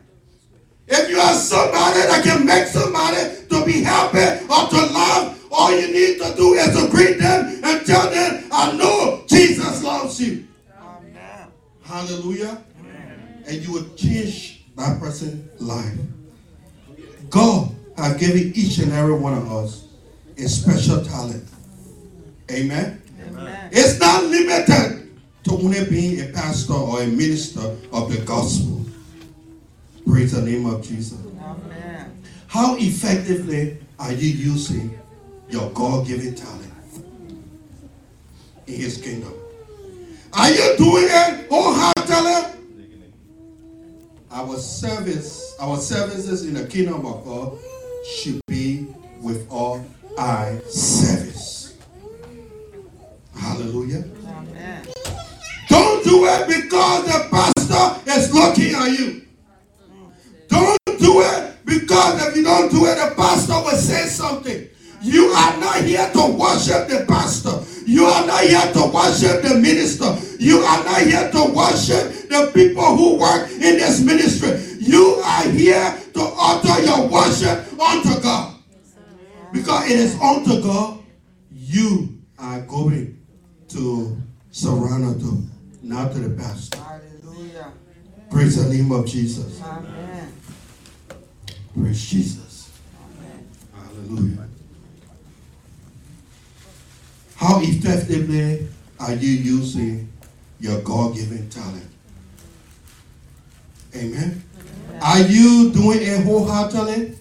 If 0.88 1.10
you 1.10 1.18
are 1.18 1.34
somebody 1.34 2.00
that 2.00 2.22
can 2.24 2.44
make 2.44 2.66
somebody 2.66 3.46
to 3.48 3.64
be 3.64 3.82
happy 3.82 4.44
or 4.44 4.68
to 4.68 4.92
love, 4.92 5.41
all 5.52 5.70
you 5.78 5.92
need 5.92 6.18
to 6.18 6.34
do 6.34 6.54
is 6.54 6.74
to 6.76 6.90
greet 6.90 7.18
them 7.18 7.60
and 7.62 7.86
tell 7.86 8.10
them, 8.10 8.44
I 8.50 8.72
know 8.76 9.22
Jesus 9.26 9.82
loves 9.82 10.20
you. 10.20 10.46
Amen. 10.80 11.48
Hallelujah. 11.84 12.62
Amen. 12.80 13.44
And 13.46 13.56
you 13.56 13.72
will 13.72 13.88
change 13.94 14.64
that 14.76 14.98
person's 14.98 15.60
life. 15.60 15.98
God 17.28 17.74
has 17.96 18.16
given 18.18 18.52
each 18.54 18.78
and 18.78 18.92
every 18.92 19.14
one 19.14 19.34
of 19.34 19.52
us 19.52 19.88
a 20.38 20.48
special 20.48 21.04
talent. 21.04 21.46
Amen. 22.50 23.02
Amen. 23.28 23.68
It's 23.72 24.00
not 24.00 24.24
limited 24.24 25.10
to 25.44 25.52
only 25.52 25.84
being 25.86 26.20
a 26.20 26.32
pastor 26.32 26.72
or 26.72 27.02
a 27.02 27.06
minister 27.06 27.76
of 27.92 28.10
the 28.10 28.22
gospel. 28.24 28.84
Praise 30.06 30.32
the 30.32 30.42
name 30.42 30.66
of 30.66 30.82
Jesus. 30.82 31.18
Amen. 31.42 32.22
How 32.48 32.76
effectively 32.76 33.78
are 33.98 34.12
you 34.12 34.28
using 34.28 34.98
your 35.52 35.70
God 35.70 36.06
given 36.06 36.34
talent 36.34 36.72
in 38.66 38.74
His 38.74 38.96
kingdom? 38.98 39.34
Are 40.32 40.50
you 40.50 40.76
doing 40.78 41.06
it 41.08 41.48
wholeheartedly? 41.48 42.52
our 44.32 44.56
service, 44.56 45.54
our 45.60 45.76
services 45.76 46.46
in 46.46 46.54
the 46.54 46.66
kingdom 46.66 47.04
of 47.06 47.24
God 47.24 47.58
should 48.04 48.40
be 48.46 48.86
with 49.20 49.46
all 49.50 49.84
eye 50.18 50.58
service. 50.68 51.76
Hallelujah. 53.36 54.04
Amen. 54.26 54.86
Don't 55.68 56.04
do 56.04 56.24
it 56.24 56.46
because 56.48 57.04
the 57.06 57.28
pastor 57.30 58.10
is 58.10 58.32
looking 58.32 58.74
at 58.74 58.98
you. 58.98 59.26
Don't 60.48 60.78
do 60.98 61.20
it 61.20 61.56
because 61.64 62.26
if 62.26 62.36
you 62.36 62.42
don't 62.42 62.70
do 62.70 62.86
it, 62.86 62.94
the 62.96 63.14
pastor 63.14 63.54
will 63.54 63.76
say 63.76 64.06
something. 64.06 64.68
You 65.02 65.26
are 65.26 65.56
not 65.58 65.82
here 65.82 66.08
to 66.12 66.26
worship 66.38 66.88
the 66.88 67.04
pastor. 67.08 67.58
You 67.86 68.04
are 68.04 68.26
not 68.26 68.42
here 68.42 68.72
to 68.72 68.90
worship 68.94 69.42
the 69.42 69.58
minister. 69.60 70.16
You 70.38 70.58
are 70.58 70.84
not 70.84 71.00
here 71.02 71.30
to 71.30 71.52
worship 71.52 72.28
the 72.28 72.50
people 72.54 72.96
who 72.96 73.18
work 73.18 73.50
in 73.50 73.58
this 73.58 74.00
ministry. 74.00 74.58
You 74.78 75.20
are 75.24 75.48
here 75.48 75.98
to 76.14 76.34
utter 76.38 76.84
your 76.84 77.08
worship 77.08 77.80
unto 77.80 78.20
God. 78.20 78.54
Because 79.52 79.90
it 79.90 79.98
is 79.98 80.14
unto 80.20 80.62
God 80.62 81.02
you 81.50 82.18
are 82.38 82.60
going 82.60 83.18
to 83.68 84.16
surrender 84.50 85.18
to, 85.18 85.42
not 85.82 86.12
to 86.12 86.18
the 86.20 86.40
pastor. 86.40 86.78
Hallelujah. 86.78 87.72
Praise 88.30 88.56
the 88.56 88.72
name 88.72 88.92
of 88.92 89.06
Jesus. 89.06 89.60
Amen. 89.62 90.32
Praise 91.74 92.04
Jesus. 92.08 92.70
Amen. 93.00 93.48
Hallelujah. 93.74 94.48
How 97.42 97.60
effectively 97.60 98.68
are 99.00 99.14
you 99.14 99.30
using 99.30 100.08
your 100.60 100.80
God 100.82 101.16
given 101.16 101.50
talent? 101.50 101.88
Amen. 103.96 104.44
Amen. 104.88 105.02
Are 105.02 105.18
you 105.22 105.72
doing 105.72 105.98
it 106.02 106.22
wholeheartedly? 106.22 107.16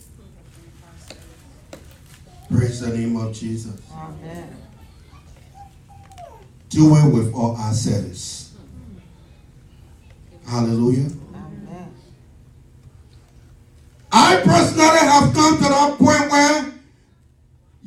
Praise 2.51 2.81
the 2.81 2.95
name 2.95 3.17
of 3.17 3.33
Jesus. 3.33 3.81
Amen. 3.91 4.55
Do 6.69 6.95
it 6.97 7.11
with 7.11 7.33
all 7.33 7.55
our 7.55 7.73
service. 7.73 8.53
Hallelujah. 10.45 11.09
Amen. 11.33 11.95
I 14.11 14.39
personally 14.45 14.99
have 14.99 15.33
come 15.33 15.57
to 15.57 15.63
that 15.63 15.95
point 15.97 16.31
where 16.31 16.70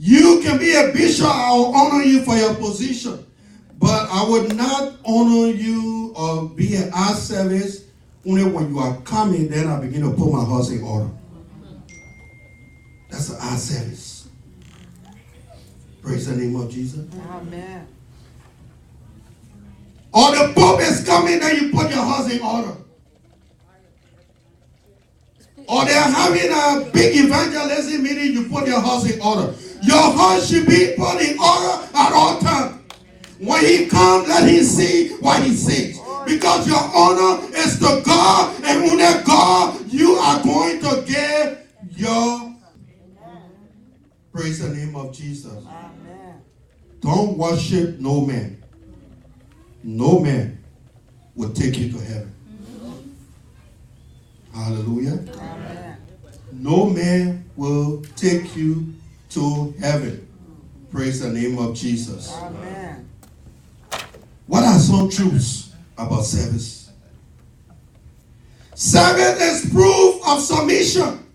you 0.04 0.42
can 0.42 0.58
be 0.58 0.74
a 0.74 0.92
bishop. 0.92 1.24
I 1.24 1.50
will 1.54 1.74
honor 1.74 2.04
you 2.04 2.22
for 2.24 2.36
your 2.36 2.54
position. 2.56 3.24
But 3.78 4.06
I 4.10 4.28
would 4.28 4.54
not 4.54 4.96
honor 5.02 5.50
you 5.50 6.12
or 6.14 6.46
be 6.50 6.76
at 6.76 6.92
our 6.92 7.14
service 7.14 7.84
only 8.26 8.44
when 8.44 8.68
you 8.68 8.80
are 8.80 9.00
coming. 9.00 9.48
Then 9.48 9.66
I 9.66 9.80
begin 9.80 10.02
to 10.02 10.10
put 10.10 10.30
my 10.30 10.44
house 10.44 10.70
in 10.70 10.82
order. 10.82 11.08
That's 13.08 13.30
our 13.30 13.56
service. 13.56 14.28
Praise 16.02 16.26
the 16.26 16.36
name 16.36 16.54
of 16.56 16.70
Jesus. 16.70 17.06
Amen. 17.30 17.86
Or 20.12 20.30
the 20.32 20.52
Pope 20.54 20.82
is 20.82 21.02
coming, 21.06 21.40
then 21.40 21.56
you 21.56 21.70
put 21.72 21.90
your 21.90 22.04
house 22.04 22.30
in 22.30 22.42
order. 22.42 22.76
Or 25.66 25.86
they're 25.86 26.02
having 26.02 26.50
a 26.52 26.90
big 26.92 27.16
evangelism 27.24 28.02
meeting, 28.02 28.34
you 28.34 28.48
put 28.50 28.66
your 28.66 28.80
house 28.80 29.10
in 29.10 29.18
order. 29.22 29.54
Your 29.84 30.00
heart 30.16 30.42
should 30.42 30.66
be 30.66 30.94
put 30.96 31.20
in 31.20 31.38
order 31.38 31.88
at 31.94 32.12
all 32.12 32.38
times. 32.40 32.80
When 33.38 33.64
he 33.64 33.86
comes, 33.86 34.28
let 34.28 34.48
him 34.48 34.64
see 34.64 35.08
what 35.20 35.42
he 35.42 35.54
sees. 35.54 36.00
Because 36.24 36.66
your 36.66 36.78
honor 36.78 37.44
is 37.54 37.78
to 37.80 38.02
God, 38.04 38.62
and 38.64 38.90
only 38.90 39.24
God 39.24 39.80
you 39.92 40.12
are 40.14 40.42
going 40.42 40.80
to 40.80 41.04
give 41.06 41.58
your 41.98 42.54
praise 44.32 44.60
the 44.60 44.68
name 44.68 44.96
of 44.96 45.12
Jesus. 45.12 45.52
Amen. 45.52 46.42
Don't 47.00 47.36
worship 47.36 48.00
no 48.00 48.22
man. 48.22 48.62
No 49.82 50.18
man 50.18 50.64
will 51.34 51.52
take 51.52 51.78
you 51.78 51.92
to 51.92 51.98
heaven. 51.98 52.34
Hallelujah. 54.54 55.18
Amen. 55.38 55.98
No 56.52 56.86
man 56.86 57.44
will 57.56 58.02
take 58.16 58.56
you 58.56 58.94
to 59.34 59.74
heaven. 59.80 60.26
Praise 60.90 61.20
the 61.20 61.28
name 61.28 61.58
of 61.58 61.74
Jesus. 61.74 62.32
Amen. 62.34 63.08
What 64.46 64.62
are 64.62 64.78
some 64.78 65.10
truths 65.10 65.72
about 65.98 66.22
service? 66.22 66.92
Service 68.74 69.40
is 69.40 69.72
proof 69.72 70.20
of 70.26 70.40
submission. 70.40 71.26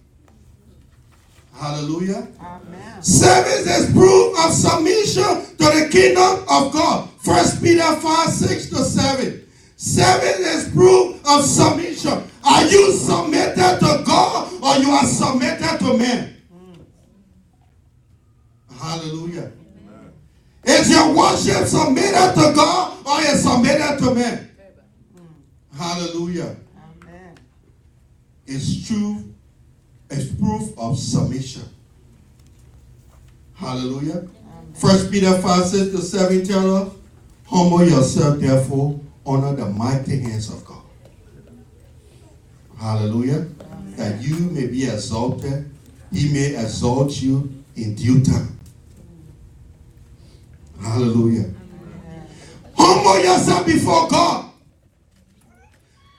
Hallelujah. 1.54 2.28
Amen. 2.40 3.04
Service 3.04 3.68
is 3.68 3.92
proof 3.92 4.46
of 4.46 4.54
submission 4.54 5.58
to 5.58 5.66
the 5.80 5.90
kingdom 5.92 6.46
of 6.50 6.72
God. 6.72 7.10
First 7.18 7.62
Peter 7.62 7.84
5, 7.84 8.30
6 8.30 8.70
to 8.70 8.76
7. 8.78 9.46
Service 9.76 10.40
is 10.40 10.74
proof 10.74 11.22
of 11.28 11.44
submission. 11.44 12.24
Are 12.46 12.64
you 12.66 12.94
submitted 12.94 13.80
to 13.80 14.04
God 14.06 14.54
or 14.64 14.82
you 14.82 14.90
are 14.92 15.06
submitted 15.06 15.80
to 15.80 15.98
men? 15.98 16.39
Hallelujah. 18.90 19.52
Is 20.64 20.90
your 20.90 21.16
worship 21.16 21.68
submitted 21.68 22.34
to 22.34 22.54
God 22.56 22.98
or 23.06 23.22
is 23.22 23.44
submitted 23.44 24.00
to 24.00 24.16
men? 24.16 24.50
Hallelujah. 25.78 26.56
Amen. 27.04 27.36
It's 28.48 28.88
true. 28.88 29.32
It's 30.10 30.32
proof 30.34 30.76
of 30.76 30.98
submission. 30.98 31.70
Hallelujah. 33.54 34.28
First 34.74 35.12
Peter 35.12 35.38
5 35.40 35.66
6 35.66 35.92
to 35.92 36.02
7 36.02 36.44
tell 36.46 36.76
us, 36.76 36.94
humble 37.46 37.84
yourself 37.84 38.40
therefore 38.40 39.00
honor 39.24 39.56
the 39.56 39.68
mighty 39.68 40.20
hands 40.20 40.50
of 40.52 40.66
God. 40.66 40.82
Hallelujah. 42.80 43.46
Amen. 43.72 43.96
That 43.98 44.22
you 44.24 44.40
may 44.40 44.66
be 44.66 44.86
exalted. 44.86 45.70
He 46.12 46.34
may 46.34 46.56
exalt 46.56 47.22
you 47.22 47.54
in 47.76 47.94
due 47.94 48.24
time. 48.24 48.59
Hallelujah. 50.82 51.54
Humble 52.78 53.20
yourself 53.20 53.66
before 53.66 54.08
God. 54.08 54.52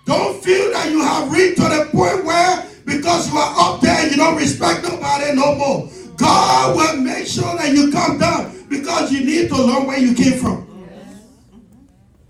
Don't 0.06 0.42
feel 0.42 0.72
that 0.72 0.90
you 0.90 1.00
have 1.02 1.32
reached 1.32 1.56
to 1.56 1.62
the 1.62 1.88
point 1.92 2.24
where 2.24 2.66
because 2.84 3.30
you 3.30 3.38
are 3.38 3.54
up 3.56 3.80
there 3.80 4.08
you 4.08 4.16
don't 4.16 4.36
respect 4.36 4.82
nobody 4.82 5.34
no 5.34 5.54
more. 5.54 5.90
God 6.16 6.76
will 6.76 7.00
make 7.00 7.26
sure 7.26 7.56
that 7.56 7.72
you 7.72 7.90
come 7.90 8.18
down 8.18 8.66
because 8.68 9.12
you 9.12 9.24
need 9.24 9.48
to 9.48 9.56
learn 9.56 9.86
where 9.86 9.98
you 9.98 10.14
came 10.14 10.38
from. 10.38 10.66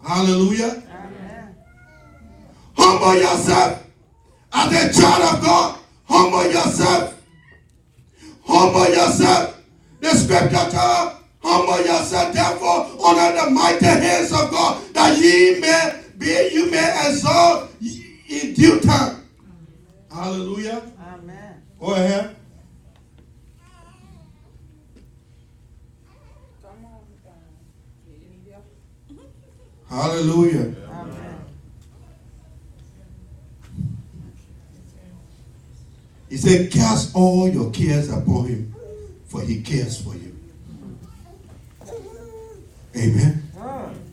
Hallelujah. 0.06 0.82
Humble 2.76 3.14
yourself 3.14 3.86
as 4.52 4.96
a 4.96 5.00
child 5.00 5.34
of 5.34 5.42
God. 5.42 5.78
Humble 6.04 6.44
yourself. 6.44 7.22
Humble 8.44 8.88
yourself. 8.88 9.60
The 10.00 10.08
scripture 10.10 10.70
tells 10.70 11.19
Humble 11.42 11.79
yourself, 11.85 12.35
therefore, 12.35 13.07
under 13.07 13.40
the 13.40 13.50
mighty 13.50 13.85
hands 13.85 14.33
of 14.33 14.50
God, 14.50 14.83
that 14.94 15.18
ye 15.18 15.59
may 15.61 16.03
be, 16.18 16.50
you 16.53 16.70
may 16.70 17.09
exalt 17.09 17.70
in 18.29 18.55
due 18.55 18.81
time. 18.81 19.26
Hallelujah. 20.12 20.83
Amen. 21.00 21.62
Go 21.79 21.94
ahead. 21.94 22.37
Hallelujah. 29.88 30.72
Amen. 30.88 31.44
He 36.29 36.37
said, 36.37 36.70
Cast 36.70 37.16
all 37.16 37.48
your 37.48 37.72
cares 37.72 38.09
upon 38.09 38.46
him, 38.46 38.74
for 39.26 39.42
he 39.42 39.62
cares 39.62 40.00
for 40.00 40.14
you. 40.14 40.29
Amen. 42.96 43.42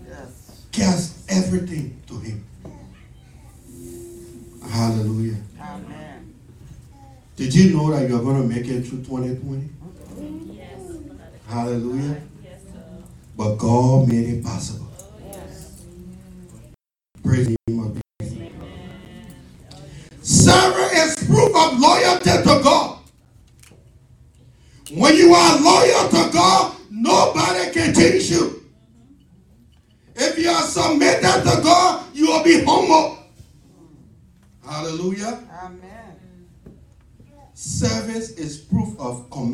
Yes. 0.08 0.66
Cast 0.72 1.32
everything 1.32 2.00
to 2.08 2.20
him. 2.20 2.46
Hallelujah. 4.70 5.38
Amen. 5.60 6.34
Did 7.36 7.54
you 7.56 7.76
know 7.76 7.92
that 7.92 8.10
you're 8.10 8.22
going 8.22 8.42
to 8.42 8.48
make 8.48 8.68
it 8.68 8.82
through 8.84 9.04
2020? 9.04 9.70
Yes. 10.54 10.80
Hallelujah. 11.48 12.22
Yes, 12.44 12.62
but 13.36 13.56
God 13.56 14.08
made 14.08 14.30
it 14.30 14.44
possible. 14.44 14.88
Yes. 15.26 15.82
Praise 17.24 17.48
the 17.48 17.56
name 17.68 17.80
of 17.80 18.02
Jesus. 18.22 18.38
Sarah 20.22 20.90
is 20.94 21.16
proof 21.26 21.56
of 21.56 21.80
loyalty 21.80 22.30
to 22.32 22.62
God. 22.64 23.00
When 24.94 25.16
you 25.16 25.34
are 25.34 25.62
loyal 25.62 26.10
to 26.10 26.30
God, 26.34 26.76
nobody 26.92 27.72
can 27.72 27.94
change 27.94 28.30
you. 28.30 28.67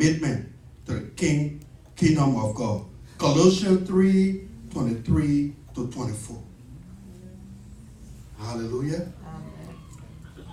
Commitment 0.04 0.52
to 0.86 0.92
the 0.94 1.00
king, 1.10 1.64
kingdom 1.96 2.36
of 2.36 2.54
God. 2.54 2.84
Colossians 3.18 3.88
3 3.88 4.48
23 4.70 5.54
to 5.74 5.88
24. 5.88 6.42
Hallelujah. 8.38 9.12
Amen. 9.24 10.46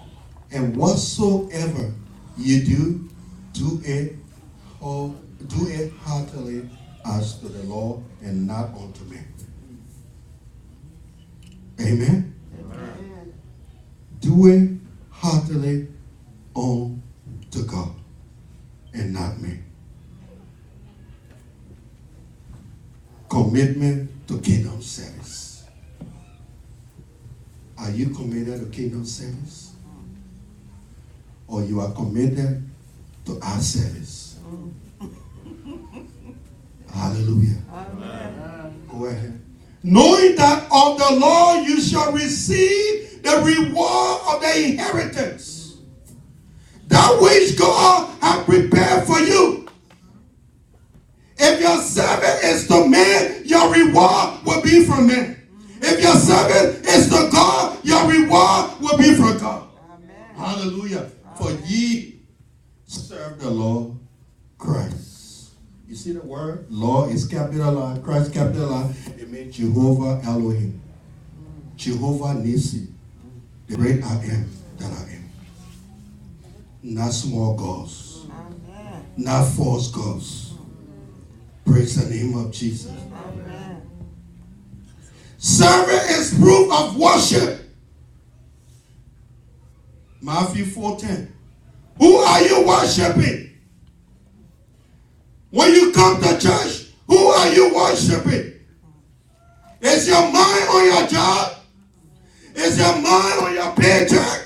And 0.51 0.75
whatsoever 0.77 1.93
you 2.37 2.63
do, 2.63 3.09
do 3.53 3.81
it 3.83 4.15
whole, 4.79 5.15
do 5.47 5.67
it 5.67 5.91
heartily 6.03 6.69
as 7.05 7.39
to 7.39 7.49
the 7.49 7.63
Lord 7.63 8.03
and 8.21 8.47
not 8.47 8.69
unto 8.75 9.03
men. 9.05 9.27
Amen. 11.79 12.35
Amen. 12.59 13.33
Do 14.19 14.47
it 14.47 14.79
heartily 15.09 15.87
unto 16.55 17.65
God 17.65 18.00
and 18.93 19.13
not 19.13 19.39
me. 19.39 19.59
Commitment 23.29 24.09
to 24.27 24.39
kingdom 24.39 24.81
service. 24.81 25.63
Are 27.77 27.89
you 27.91 28.09
committed 28.09 28.59
to 28.59 28.65
kingdom 28.67 29.05
service? 29.05 29.73
Or 31.47 31.63
you 31.63 31.81
are 31.81 31.91
committed 31.91 32.69
to 33.25 33.39
our 33.41 33.59
service? 33.59 34.39
Hallelujah. 36.93 37.57
Amen. 37.71 38.83
Go 38.89 39.05
ahead. 39.05 39.41
Knowing 39.83 40.35
that 40.35 40.67
of 40.71 40.97
the 40.97 41.19
Lord 41.19 41.65
you 41.67 41.81
shall 41.81 42.11
receive 42.11 43.23
the 43.23 43.41
reward 43.43 44.21
of 44.27 44.41
the 44.41 44.65
inheritance. 44.65 45.50
That 46.91 47.21
which 47.21 47.57
God 47.57 48.21
has 48.21 48.43
prepared 48.43 49.07
for 49.07 49.19
you. 49.19 49.65
If 51.37 51.61
your 51.61 51.77
servant 51.81 52.43
is 52.43 52.67
to 52.67 52.87
man, 52.87 53.43
your 53.45 53.71
reward 53.71 54.43
will 54.45 54.61
be 54.61 54.85
from 54.85 55.07
man. 55.07 55.41
If 55.81 56.01
your 56.01 56.15
servant 56.15 56.85
is 56.85 57.07
to 57.07 57.29
God, 57.31 57.83
your 57.83 58.05
reward 58.07 58.79
will 58.81 58.97
be 58.97 59.15
from 59.15 59.39
God. 59.39 59.69
Amen. 59.89 60.35
Hallelujah. 60.35 61.09
For 61.37 61.51
ye 61.65 62.19
serve 62.85 63.39
the 63.39 63.49
Lord 63.49 63.97
Christ. 64.57 65.51
You 65.87 65.95
see 65.95 66.11
the 66.11 66.21
word? 66.21 66.67
Lord 66.69 67.11
is 67.11 67.25
capitalized, 67.25 68.03
Christ 68.03 68.33
capitalized. 68.33 69.19
It 69.19 69.29
means 69.31 69.55
Jehovah 69.55 70.21
Elohim. 70.25 70.79
Jehovah 71.77 72.33
Nisi. 72.33 72.87
The 73.67 73.77
great 73.77 74.03
I 74.03 74.13
am 74.25 74.49
that 74.77 74.91
I 74.91 75.03
am. 75.03 75.10
Not 76.83 77.11
small 77.11 77.55
gods. 77.55 78.25
Amen. 78.31 79.05
Not 79.17 79.45
false 79.49 79.91
gods. 79.91 80.53
Praise 81.65 81.95
the 81.95 82.13
name 82.13 82.37
of 82.37 82.51
Jesus. 82.51 82.91
Amen. 82.91 83.81
Serving 85.37 86.15
is 86.15 86.33
proof 86.39 86.71
of 86.71 86.97
worship. 86.97 87.61
Matthew 90.21 90.65
4:10. 90.65 91.31
Who 91.97 92.15
are 92.15 92.41
you 92.41 92.65
worshiping? 92.67 93.51
When 95.51 95.73
you 95.73 95.91
come 95.91 96.21
to 96.21 96.37
church, 96.39 96.87
who 97.07 97.17
are 97.17 97.53
you 97.53 97.75
worshiping? 97.75 98.53
Is 99.81 100.07
your 100.07 100.31
mind 100.31 100.69
on 100.69 100.85
your 100.85 101.07
job? 101.07 101.53
Is 102.55 102.77
your 102.77 102.95
mind 103.01 103.39
on 103.41 103.53
your 103.53 103.71
paycheck? 103.75 104.40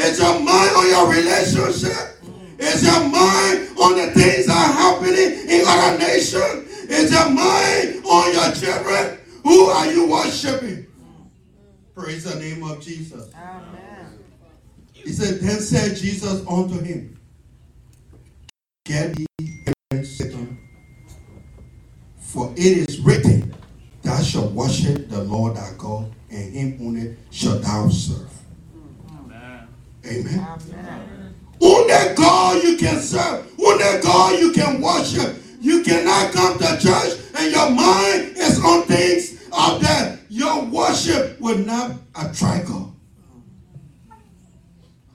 Is 0.00 0.18
your 0.18 0.40
mind 0.40 0.70
on 0.76 0.88
your 0.88 1.10
relationship? 1.10 2.16
Is 2.58 2.82
your 2.84 3.00
mind 3.00 3.68
on 3.78 3.96
the 3.96 4.10
things 4.14 4.46
that 4.46 4.56
are 4.56 4.72
happening 4.72 5.48
in 5.48 5.66
our 5.66 5.98
nation? 5.98 6.66
Is 6.88 7.12
your 7.12 7.28
mind 7.28 8.04
on 8.06 8.32
your 8.32 8.52
children? 8.52 9.18
Who 9.44 9.64
are 9.66 9.92
you 9.92 10.10
worshiping? 10.10 10.86
Praise 11.94 12.24
the 12.24 12.40
name 12.40 12.62
of 12.62 12.80
Jesus. 12.80 13.30
Amen. 13.34 14.18
He 14.92 15.12
said, 15.12 15.40
Then 15.40 15.60
said 15.60 15.96
Jesus 15.96 16.46
unto 16.46 16.80
him, 16.80 17.18
Get 18.86 19.14
thee 19.16 19.26
hence, 19.90 20.08
Satan, 20.16 20.58
for 22.18 22.52
it 22.56 22.88
is 22.88 23.00
written, 23.00 23.54
Thou 24.02 24.18
shalt 24.22 24.52
worship 24.52 25.10
the 25.10 25.22
Lord 25.24 25.56
thy 25.56 25.72
God, 25.76 26.10
and 26.30 26.54
him 26.54 26.78
only 26.80 27.16
shalt 27.30 27.62
thou 27.62 27.88
serve. 27.90 28.29
Amen. 30.06 30.46
Amen. 30.72 31.34
Only 31.60 32.14
God 32.14 32.62
you 32.62 32.76
can 32.76 33.00
serve. 33.00 33.46
Only 33.60 34.02
God 34.02 34.38
you 34.38 34.52
can 34.52 34.80
worship. 34.80 35.36
You 35.60 35.82
cannot 35.82 36.32
come 36.32 36.58
to 36.58 36.78
church 36.80 37.18
and 37.34 37.52
your 37.52 37.70
mind 37.70 38.36
is 38.36 38.62
on 38.64 38.82
things 38.84 39.48
out 39.52 39.80
there. 39.80 40.18
Your 40.30 40.64
worship 40.64 41.38
will 41.40 41.58
not 41.58 41.92
attract 42.14 42.68
God. 42.68 42.92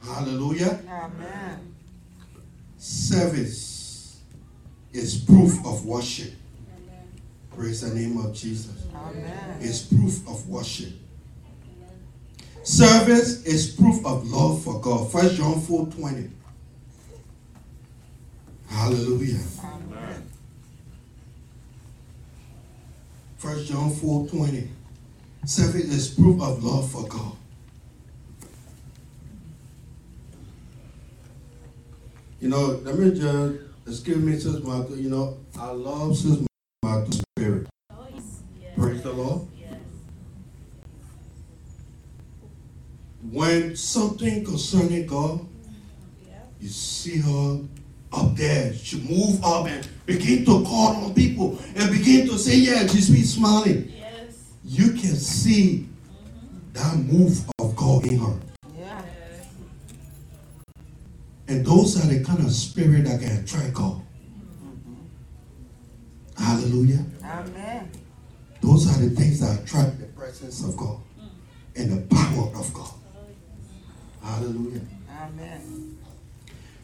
Hallelujah. 0.04 0.80
Amen. 0.88 1.76
Service 2.78 4.22
is 4.94 5.18
proof 5.18 5.66
of 5.66 5.86
worship. 5.86 6.34
Praise 7.56 7.82
the 7.82 7.96
name 8.00 8.18
of 8.18 8.34
Jesus. 8.34 8.86
Amen. 8.94 9.58
It's 9.62 9.82
proof 9.84 10.28
of 10.28 10.48
worship. 10.48 10.94
Service 12.66 13.44
is 13.44 13.76
proof 13.76 14.04
of 14.04 14.28
love 14.28 14.64
for 14.64 14.82
God. 14.82 15.12
First 15.12 15.36
John 15.36 15.62
4 15.62 15.86
20. 15.86 16.32
Hallelujah. 18.68 19.40
Amen. 19.64 20.28
First 23.38 23.68
John 23.68 23.92
4 23.92 24.28
20. 24.30 24.68
Service 25.46 25.76
is 25.76 26.10
proof 26.10 26.42
of 26.42 26.64
love 26.64 26.90
for 26.92 27.08
God. 27.08 27.38
You 32.42 32.50
know, 32.50 32.80
let 32.84 32.98
me 32.98 33.12
just 33.12 33.62
excuse 33.86 34.18
me, 34.18 34.40
Sis 34.40 34.64
Martha. 34.64 34.96
You 34.96 35.12
know, 35.12 35.38
I 35.60 35.70
love 35.70 36.18
Sis 36.18 36.40
Martha's 36.82 37.25
When 43.56 43.74
something 43.78 44.44
concerning 44.44 45.08
God, 45.08 45.48
you 46.60 46.68
see 46.68 47.20
her 47.20 47.62
up 48.12 48.36
there. 48.36 48.74
She 48.74 49.00
move 49.00 49.42
up 49.46 49.68
and 49.68 49.88
begin 50.06 50.44
to 50.44 50.62
call 50.66 50.94
on 50.98 51.14
people 51.14 51.58
and 51.74 51.90
begin 51.90 52.28
to 52.28 52.38
say, 52.38 52.58
yeah, 52.58 52.82
just 52.86 53.14
be 53.14 53.22
smiling. 53.22 53.94
Yes. 53.98 54.52
You 54.66 54.92
can 54.92 55.16
see 55.16 55.88
that 56.74 56.98
move 56.98 57.50
of 57.60 57.74
God 57.78 58.06
in 58.06 58.20
her. 58.20 58.38
Yeah. 58.78 59.02
And 61.48 61.66
those 61.66 62.04
are 62.04 62.14
the 62.14 62.26
kind 62.26 62.40
of 62.40 62.52
spirit 62.52 63.06
that 63.06 63.22
can 63.22 63.38
attract 63.38 63.74
God. 63.74 64.02
Hallelujah. 66.38 67.06
Amen. 67.24 67.90
Those 68.60 68.94
are 68.94 69.02
the 69.02 69.16
things 69.16 69.40
that 69.40 69.64
attract 69.64 69.98
the 70.02 70.08
presence 70.08 70.62
of 70.62 70.76
God 70.76 71.00
and 71.78 71.90
the 71.90 72.16
power 72.16 72.50
of 72.60 72.74
God. 72.74 72.95
Hallelujah. 74.26 74.82
Amen. 75.22 75.98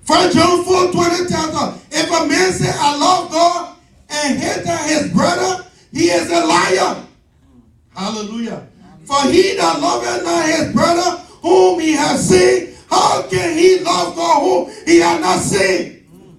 First 0.04 0.38
John 0.38 0.63
4 0.63 0.91
20 0.91 1.25
tells 1.27 1.56
us 1.56 1.86
if 1.91 2.08
a 2.08 2.27
man 2.27 2.54
say, 2.54 2.71
I 2.71 2.97
love 2.97 3.32
God 3.32 3.77
and 4.10 4.38
hate 4.38 4.65
his 4.88 5.12
brother, 5.12 5.65
he 5.91 6.06
is 6.06 6.30
a 6.30 6.45
liar. 6.45 7.04
Hallelujah. 7.95 8.67
For 9.06 9.27
he 9.32 9.56
that 9.56 9.80
loveth 9.82 10.23
not 10.23 10.45
his 10.45 10.71
brother 10.71 11.17
whom 11.41 11.80
he 11.80 11.93
has 11.93 12.30
seen, 12.30 12.75
how 12.89 13.23
can 13.23 13.58
he 13.58 13.80
love 13.80 14.15
God 14.15 14.41
whom 14.41 14.75
he 14.86 14.99
has 14.99 15.19
not 15.19 15.39
seen? 15.39 16.06
Mm. 16.13 16.36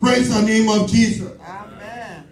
Praise 0.00 0.34
the 0.34 0.42
name 0.42 0.68
of 0.68 0.90
Jesus. 0.90 1.30
Amen. 1.40 2.24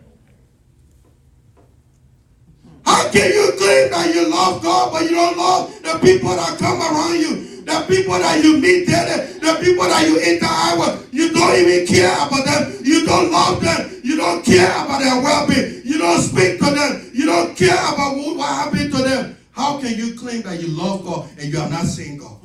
How 2.95 3.11
can 3.11 3.29
you 3.33 3.51
claim 3.59 3.91
that 3.91 4.15
you 4.15 4.31
love 4.31 4.63
God, 4.63 4.93
but 4.93 5.03
you 5.03 5.17
don't 5.17 5.37
love 5.37 5.83
the 5.83 5.99
people 5.99 6.31
that 6.31 6.57
come 6.61 6.79
around 6.79 7.19
you, 7.19 7.61
the 7.63 7.85
people 7.89 8.15
that 8.15 8.45
you 8.45 8.59
meet 8.59 8.87
there, 8.87 9.27
the, 9.43 9.59
people 9.61 9.83
that 9.83 10.07
you 10.07 10.15
interact 10.23 10.79
with? 10.79 11.13
You 11.13 11.33
don't 11.33 11.57
even 11.59 11.89
care 11.89 12.15
about 12.15 12.45
them. 12.45 12.79
You 12.85 13.05
don't 13.05 13.33
love 13.33 13.61
them. 13.61 14.01
You 14.05 14.17
don't 14.17 14.45
care 14.45 14.71
about 14.71 15.01
their 15.01 15.21
well-being. 15.21 15.83
You 15.85 15.99
don't 15.99 16.21
speak 16.21 16.61
to 16.61 16.71
them. 16.71 17.11
You 17.13 17.27
don't 17.27 17.57
care 17.57 17.75
about 17.75 18.17
what, 18.17 18.37
what 18.37 18.49
happened 18.49 18.93
to 18.93 19.03
them. 19.03 19.37
How 19.51 19.81
can 19.81 19.99
you 19.99 20.15
claim 20.15 20.43
that 20.43 20.61
you 20.61 20.69
love 20.69 21.05
God 21.05 21.29
and 21.37 21.53
you 21.53 21.59
have 21.59 21.73
not 21.73 21.87
seen 21.87 22.19
God? 22.19 22.39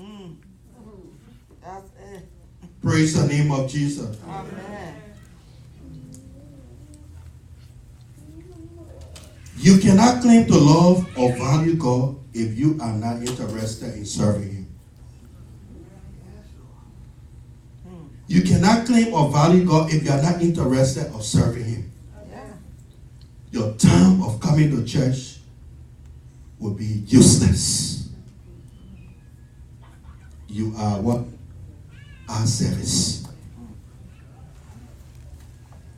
That's 1.61 1.91
it. 2.11 2.27
Praise 2.81 3.13
the 3.13 3.27
name 3.27 3.51
of 3.51 3.69
Jesus. 3.69 4.17
Amen. 4.27 4.88
You 9.59 9.77
cannot 9.77 10.21
claim 10.21 10.47
to 10.47 10.57
love 10.57 11.05
or 11.17 11.35
value 11.35 11.75
God 11.75 12.15
if 12.33 12.57
you 12.57 12.77
are 12.81 12.93
not 12.93 13.17
interested 13.17 13.93
in 13.95 14.05
serving 14.05 14.53
Him. 14.53 14.67
You 18.27 18.41
cannot 18.43 18.85
claim 18.85 19.13
or 19.13 19.29
value 19.29 19.65
God 19.65 19.91
if 19.91 20.03
you 20.05 20.11
are 20.11 20.21
not 20.21 20.41
interested 20.41 21.07
in 21.07 21.21
serving 21.21 21.65
Him. 21.65 21.91
Your 23.51 23.73
time 23.73 24.21
of 24.23 24.39
coming 24.39 24.71
to 24.71 24.85
church 24.85 25.39
will 26.57 26.73
be 26.73 27.03
useless. 27.07 28.09
You 30.47 30.73
are 30.77 31.01
what? 31.01 31.25
Our 32.29 32.45
service. 32.45 33.27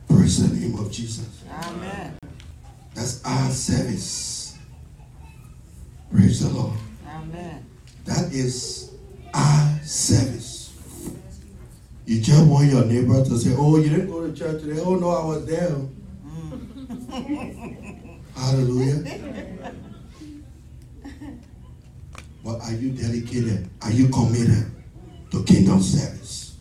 Praise 0.08 0.48
the 0.48 0.56
name 0.58 0.78
of 0.78 0.90
Jesus. 0.90 1.44
Amen. 1.48 2.21
That's 2.94 3.24
our 3.24 3.50
service. 3.50 4.58
Praise 6.12 6.40
the 6.40 6.50
Lord. 6.50 6.78
Amen. 7.08 7.64
That 8.04 8.32
is 8.32 8.92
our 9.32 9.78
service. 9.82 10.72
You 12.04 12.20
just 12.20 12.46
want 12.46 12.70
your 12.70 12.84
neighbor 12.84 13.24
to 13.24 13.38
say, 13.38 13.54
Oh, 13.56 13.78
you 13.78 13.88
didn't 13.88 14.10
go 14.10 14.26
to 14.26 14.32
church 14.36 14.62
today. 14.62 14.80
Oh, 14.84 14.96
no, 14.96 15.08
I 15.10 15.24
was 15.24 15.46
there. 15.46 15.76
Mm. 16.26 18.18
Hallelujah. 18.36 19.72
But 22.44 22.60
are 22.60 22.72
you 22.72 22.90
dedicated? 22.90 23.70
Are 23.82 23.92
you 23.92 24.08
committed 24.08 24.66
to 25.30 25.44
kingdom 25.44 25.80
service? 25.80 26.56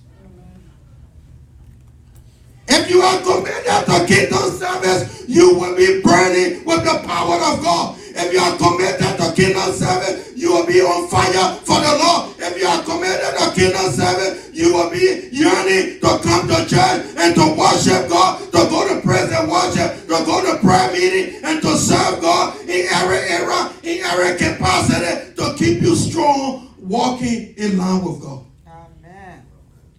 If 2.68 2.81
you 2.92 3.02
are 3.02 3.22
committed 3.22 3.86
to 3.88 4.06
kingdom 4.06 4.52
service, 4.60 5.24
you 5.26 5.56
will 5.56 5.76
be 5.78 6.02
burning 6.02 6.66
with 6.66 6.84
the 6.84 7.00
power 7.08 7.40
of 7.40 7.64
God. 7.64 7.98
If 8.14 8.34
you 8.34 8.40
are 8.40 8.58
committed 8.58 9.16
to 9.16 9.32
kingdom 9.32 9.72
service, 9.72 10.36
you 10.36 10.52
will 10.52 10.68
be 10.68 10.82
on 10.82 11.08
fire 11.08 11.56
for 11.64 11.80
the 11.80 11.94
Lord. 11.96 12.36
If 12.38 12.60
you 12.60 12.68
are 12.68 12.84
committed 12.84 13.32
to 13.40 13.46
kingdom 13.56 13.88
service, 13.96 14.52
you 14.52 14.74
will 14.74 14.92
be 14.92 15.30
yearning 15.32 16.02
to 16.04 16.20
come 16.20 16.52
to 16.52 16.68
church 16.68 17.08
and 17.16 17.34
to 17.36 17.56
worship 17.56 18.10
God, 18.12 18.44
to 18.52 18.60
go 18.68 18.84
to 18.92 19.00
praise 19.00 19.32
and 19.32 19.50
worship, 19.50 19.96
to 20.12 20.18
go 20.28 20.44
to 20.44 20.60
prayer 20.60 20.92
meeting 20.92 21.40
and 21.46 21.62
to 21.62 21.78
serve 21.78 22.20
God 22.20 22.60
in 22.68 22.86
every 22.92 23.24
era, 23.32 23.72
in 23.84 24.04
every 24.04 24.38
capacity, 24.38 25.34
to 25.36 25.56
keep 25.56 25.82
you 25.82 25.96
strong, 25.96 26.76
walking 26.78 27.56
in 27.56 27.78
line 27.78 28.04
with 28.04 28.22
God. 28.22 28.44
Amen. 28.68 29.48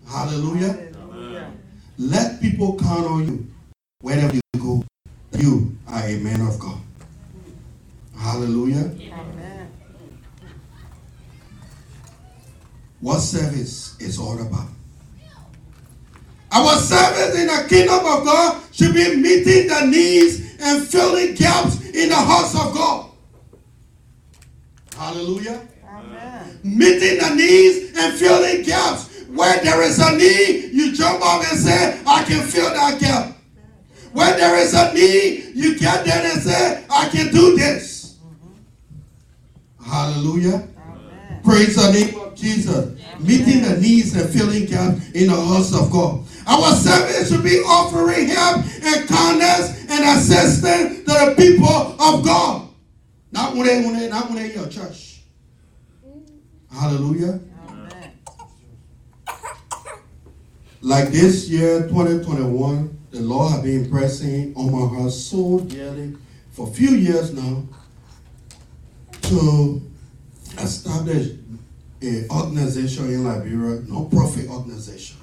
Hallelujah. 0.07 0.69
Hallelujah. 0.69 0.92
Let 2.03 2.41
people 2.41 2.77
count 2.77 3.07
on 3.07 3.27
you 3.29 3.47
wherever 4.01 4.35
you 4.35 4.41
go. 4.59 4.85
You 5.39 5.77
are 5.87 6.03
a 6.03 6.17
man 6.19 6.41
of 6.41 6.59
God. 6.59 6.81
Hallelujah. 8.19 8.91
Amen. 9.13 9.71
What 13.01 13.21
service 13.21 13.97
is 14.01 14.19
all 14.19 14.41
about? 14.43 14.67
Our 16.51 16.75
service 16.75 17.39
in 17.39 17.47
the 17.47 17.67
kingdom 17.69 18.01
of 18.01 18.25
God 18.25 18.61
should 18.73 18.95
be 18.95 19.15
meeting 19.15 19.69
the 19.69 19.87
needs 19.87 20.57
and 20.61 20.85
filling 20.85 21.35
gaps 21.35 21.89
in 21.91 22.09
the 22.09 22.17
house 22.17 22.53
of 22.57 22.75
God. 22.75 23.11
Hallelujah. 24.97 25.61
Amen. 25.89 26.61
Meeting 26.65 27.19
the 27.21 27.35
needs 27.37 27.97
and 27.97 28.19
filling 28.19 28.63
gaps. 28.65 29.12
Where 29.35 29.63
there 29.63 29.83
is 29.83 29.99
a 29.99 30.17
need, 30.17 30.73
you 30.73 30.93
jump 30.93 31.25
up 31.25 31.43
and 31.51 31.59
say, 31.59 32.01
I 32.07 32.23
can 32.25 32.47
fill 32.47 32.71
that 32.71 33.01
gap. 33.01 33.37
Where 34.13 34.37
there 34.37 34.57
is 34.57 34.75
a 34.75 34.93
need, 34.93 35.53
you 35.55 35.79
get 35.79 36.05
there 36.05 36.23
and 36.23 36.43
say, 36.43 36.85
I 36.91 37.09
can 37.09 37.33
do 37.33 37.57
this. 37.57 38.19
Hallelujah. 39.85 40.69
Amen. 40.79 41.41
Praise 41.43 41.77
the 41.77 41.93
name 41.93 42.21
of 42.21 42.35
Jesus. 42.35 42.99
Meeting 43.21 43.63
the 43.63 43.79
needs 43.81 44.15
and 44.15 44.29
filling 44.29 44.67
gaps 44.67 45.11
in 45.13 45.29
the 45.29 45.35
house 45.35 45.75
of 45.75 45.91
God. 45.91 46.25
Our 46.47 46.73
service 46.73 47.31
should 47.31 47.45
be 47.45 47.59
offering 47.61 48.29
help 48.29 48.65
and 48.83 49.09
kindness 49.09 49.87
and 49.89 50.19
assistance 50.19 50.99
to 50.99 51.05
the 51.05 51.35
people 51.37 51.69
of 52.01 52.25
God. 52.25 52.69
Not 53.31 53.55
when 53.55 53.67
they, 53.67 53.83
when 53.83 53.99
they, 53.99 54.09
not 54.09 54.29
when 54.29 54.37
they 54.37 54.51
in 54.51 54.61
your 54.61 54.69
church. 54.69 55.21
Hallelujah. 56.71 57.41
Amen. 57.69 58.13
Like 60.85 61.11
this 61.11 61.49
year, 61.49 61.83
2021, 61.83 62.99
the 63.13 63.21
Lord 63.21 63.53
has 63.53 63.63
been 63.63 63.89
pressing 63.89 64.53
on 64.57 64.73
my 64.73 64.99
heart 64.99 65.13
so 65.13 65.61
dearly 65.61 66.17
for 66.51 66.67
a 66.67 66.71
few 66.73 66.91
years 66.91 67.33
now 67.33 67.63
to 69.23 69.81
establish 70.59 71.37
an 72.01 72.27
organization 72.29 73.05
in 73.11 73.23
Liberia, 73.23 73.81
non-profit 73.87 74.49
organization. 74.49 75.19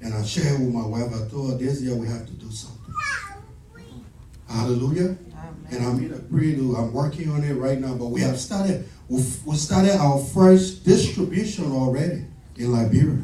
And 0.00 0.12
I 0.12 0.24
shared 0.24 0.58
with 0.58 0.74
my 0.74 0.84
wife, 0.84 1.14
I 1.14 1.28
told 1.30 1.52
her 1.52 1.58
this 1.58 1.80
year 1.80 1.94
we 1.94 2.08
have 2.08 2.26
to 2.26 2.32
do 2.32 2.50
something. 2.50 2.94
Hallelujah. 4.48 5.16
And 5.70 5.86
I'm 5.86 6.04
in 6.04 6.12
a 6.12 6.18
prelude. 6.18 6.76
I'm 6.76 6.92
working 6.92 7.30
on 7.30 7.44
it 7.44 7.54
right 7.54 7.78
now, 7.78 7.94
but 7.94 8.06
we 8.06 8.22
have 8.22 8.40
started. 8.40 8.88
We 9.08 9.20
started 9.56 9.96
our 10.00 10.18
first 10.18 10.84
distribution 10.84 11.70
already 11.70 12.24
in 12.56 12.72
Liberia. 12.72 13.22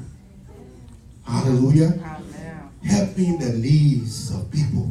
Hallelujah. 1.25 2.01
Amen. 2.05 2.71
Helping 2.85 3.39
the 3.39 3.53
needs 3.53 4.35
of 4.35 4.51
people, 4.51 4.91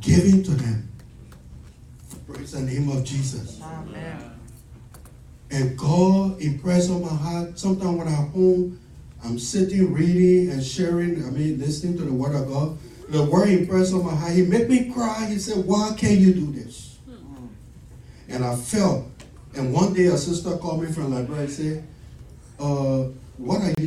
giving 0.00 0.42
to 0.42 0.50
them. 0.52 0.88
Praise 2.26 2.52
the 2.52 2.60
name 2.60 2.88
of 2.88 3.04
Jesus. 3.04 3.60
Amen. 3.62 4.32
And 5.50 5.78
God 5.78 6.40
impressed 6.40 6.90
on 6.90 7.02
my 7.02 7.08
heart. 7.08 7.58
Sometimes 7.58 7.98
when 7.98 8.08
I'm 8.08 8.30
home, 8.30 8.80
I'm 9.24 9.38
sitting 9.38 9.92
reading 9.92 10.50
and 10.50 10.62
sharing, 10.62 11.24
I 11.24 11.30
mean, 11.30 11.58
listening 11.58 11.96
to 11.98 12.04
the 12.04 12.12
word 12.12 12.34
of 12.34 12.48
God. 12.48 12.78
The 13.08 13.22
word 13.22 13.48
impressed 13.48 13.94
on 13.94 14.04
my 14.04 14.14
heart. 14.14 14.32
He 14.32 14.42
made 14.42 14.68
me 14.68 14.90
cry. 14.90 15.26
He 15.26 15.38
said, 15.38 15.64
Why 15.64 15.94
can't 15.96 16.18
you 16.18 16.34
do 16.34 16.52
this? 16.52 16.98
And 18.28 18.44
I 18.44 18.56
felt. 18.56 19.04
And 19.54 19.72
one 19.72 19.94
day 19.94 20.06
a 20.06 20.18
sister 20.18 20.56
called 20.56 20.82
me 20.82 20.92
from 20.92 21.14
Liberia 21.14 21.42
and 21.42 21.50
said, 21.50 21.86
uh, 22.58 22.62
what 22.62 23.04
are 23.04 23.04
you 23.04 23.25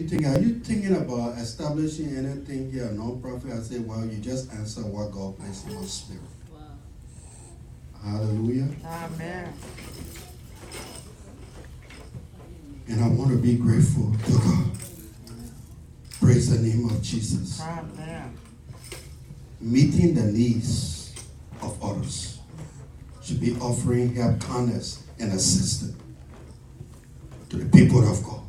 thinking? 0.09 0.27
Are 0.27 0.39
you 0.39 0.59
thinking 0.59 0.95
about 0.95 1.37
establishing 1.37 2.17
anything 2.17 2.71
here, 2.71 2.87
a 2.87 2.91
non-profit? 2.91 3.51
I 3.51 3.59
said, 3.59 3.87
well, 3.87 4.05
you 4.05 4.17
just 4.17 4.51
answer 4.53 4.81
what 4.81 5.11
God 5.11 5.37
placed 5.37 5.67
in 5.67 5.75
my 5.75 5.81
spirit. 5.83 6.21
Hallelujah. 8.03 8.69
Amen. 8.85 9.53
And 12.87 13.03
I 13.03 13.07
want 13.09 13.29
to 13.31 13.37
be 13.37 13.55
grateful 13.55 14.11
to 14.25 14.31
God. 14.31 14.71
Praise 16.19 16.49
the 16.49 16.67
name 16.67 16.89
of 16.89 17.01
Jesus. 17.01 17.61
Amen. 17.61 18.37
Meeting 19.61 20.15
the 20.15 20.23
needs 20.23 21.13
of 21.61 21.81
others 21.83 22.39
should 23.21 23.39
be 23.39 23.55
offering 23.57 24.15
help, 24.15 24.39
kindness, 24.39 25.03
and 25.19 25.33
assistance 25.33 25.95
to 27.49 27.57
the 27.57 27.65
people 27.77 28.09
of 28.09 28.23
God. 28.23 28.41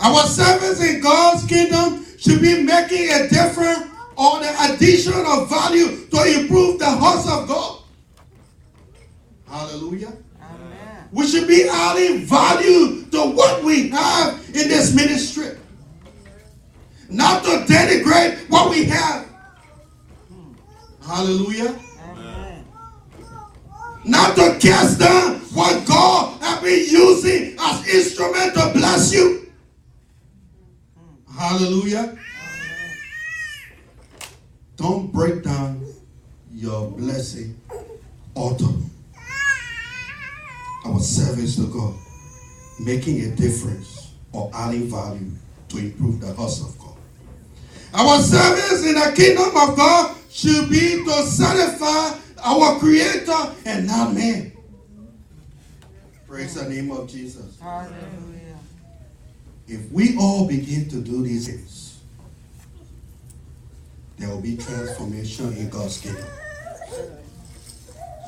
Our 0.00 0.22
service 0.24 0.82
in 0.82 1.00
God's 1.00 1.44
kingdom 1.44 2.06
should 2.18 2.40
be 2.40 2.62
making 2.62 3.10
a 3.10 3.28
difference 3.28 3.90
or 4.16 4.40
the 4.40 4.72
addition 4.72 5.12
of 5.26 5.48
value 5.48 6.06
to 6.06 6.40
improve 6.40 6.78
the 6.78 6.90
house 6.90 7.28
of 7.30 7.48
God. 7.48 7.82
Hallelujah. 9.46 10.12
Amen. 10.40 11.08
We 11.12 11.26
should 11.26 11.46
be 11.48 11.68
adding 11.68 12.24
value 12.24 13.04
to 13.10 13.30
what 13.30 13.62
we 13.62 13.88
have 13.90 14.38
in 14.48 14.68
this 14.68 14.94
ministry. 14.94 15.58
Not 17.08 17.42
to 17.44 17.64
denigrate 17.66 18.48
what 18.48 18.70
we 18.70 18.84
have. 18.84 19.26
Hallelujah. 21.04 21.76
Amen. 22.02 22.64
Not 24.04 24.36
to 24.36 24.58
cast 24.60 25.00
down 25.00 25.40
what 25.52 25.84
God 25.86 26.40
has 26.40 26.62
been 26.62 26.88
using 26.88 27.56
as 27.58 27.86
instrument 27.88 28.54
to 28.54 28.72
bless 28.72 29.12
you. 29.12 29.39
Hallelujah. 31.40 32.18
Don't 34.76 35.10
break 35.10 35.42
down 35.42 35.86
your 36.52 36.90
blessing 36.90 37.58
altar. 38.34 38.66
Our 40.84 41.00
service 41.00 41.56
to 41.56 41.66
God. 41.72 41.94
Making 42.78 43.22
a 43.22 43.34
difference 43.36 44.12
or 44.32 44.50
adding 44.52 44.90
value 44.90 45.30
to 45.70 45.78
improve 45.78 46.20
the 46.20 46.34
house 46.34 46.60
of 46.60 46.78
God. 46.78 46.96
Our 47.94 48.18
service 48.18 48.86
in 48.86 48.96
the 48.96 49.12
kingdom 49.16 49.56
of 49.56 49.78
God 49.78 50.14
should 50.28 50.68
be 50.68 51.02
to 51.06 51.22
satisfy 51.22 52.18
our 52.44 52.78
Creator 52.78 53.54
and 53.64 53.86
not 53.86 54.12
man. 54.12 54.52
Praise 56.28 56.56
the 56.56 56.68
name 56.68 56.90
of 56.90 57.08
Jesus. 57.08 57.58
Hallelujah. 57.58 58.39
If 59.70 59.88
we 59.92 60.16
all 60.18 60.48
begin 60.48 60.88
to 60.88 60.96
do 60.96 61.22
these 61.22 61.46
things, 61.46 62.00
there 64.18 64.28
will 64.28 64.40
be 64.40 64.56
transformation 64.56 65.56
in 65.56 65.70
God's 65.70 65.98
kingdom. 65.98 66.24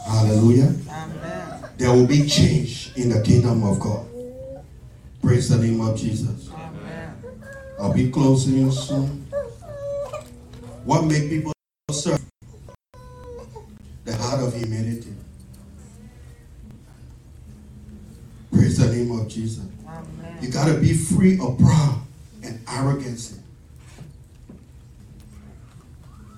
Hallelujah. 0.07 0.72
Amen. 0.88 1.64
There 1.78 1.90
will 1.90 2.07
be 2.07 2.28
change 2.28 2.92
in 2.94 3.09
the 3.09 3.20
kingdom 3.22 3.64
of 3.64 3.81
God. 3.81 4.07
Praise 5.20 5.48
the 5.48 5.59
name 5.59 5.81
of 5.81 5.98
Jesus. 5.98 6.48
Amen. 6.52 7.16
I'll 7.81 7.92
be 7.92 8.09
closing 8.12 8.59
you 8.59 8.70
soon. 8.70 9.26
What 10.85 11.07
make 11.07 11.28
people 11.28 11.52
serve? 11.90 12.22
The 14.05 14.14
heart 14.14 14.44
of 14.44 14.55
humility. 14.55 15.12
Praise 18.52 18.78
the 18.78 18.94
name 18.94 19.11
of 19.18 19.26
Jesus. 19.26 19.64
You 20.40 20.50
got 20.50 20.66
to 20.66 20.78
be 20.78 20.92
free 20.92 21.38
of 21.38 21.59
pride 21.59 21.98
and 22.42 22.61
arrogance. 22.68 23.38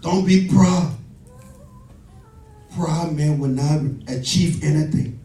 Don't 0.02 0.26
be 0.26 0.48
proud. 0.48 0.94
Proud 2.76 3.14
man 3.14 3.38
will 3.38 3.48
not 3.48 3.80
achieve 4.08 4.62
anything. 4.62 5.18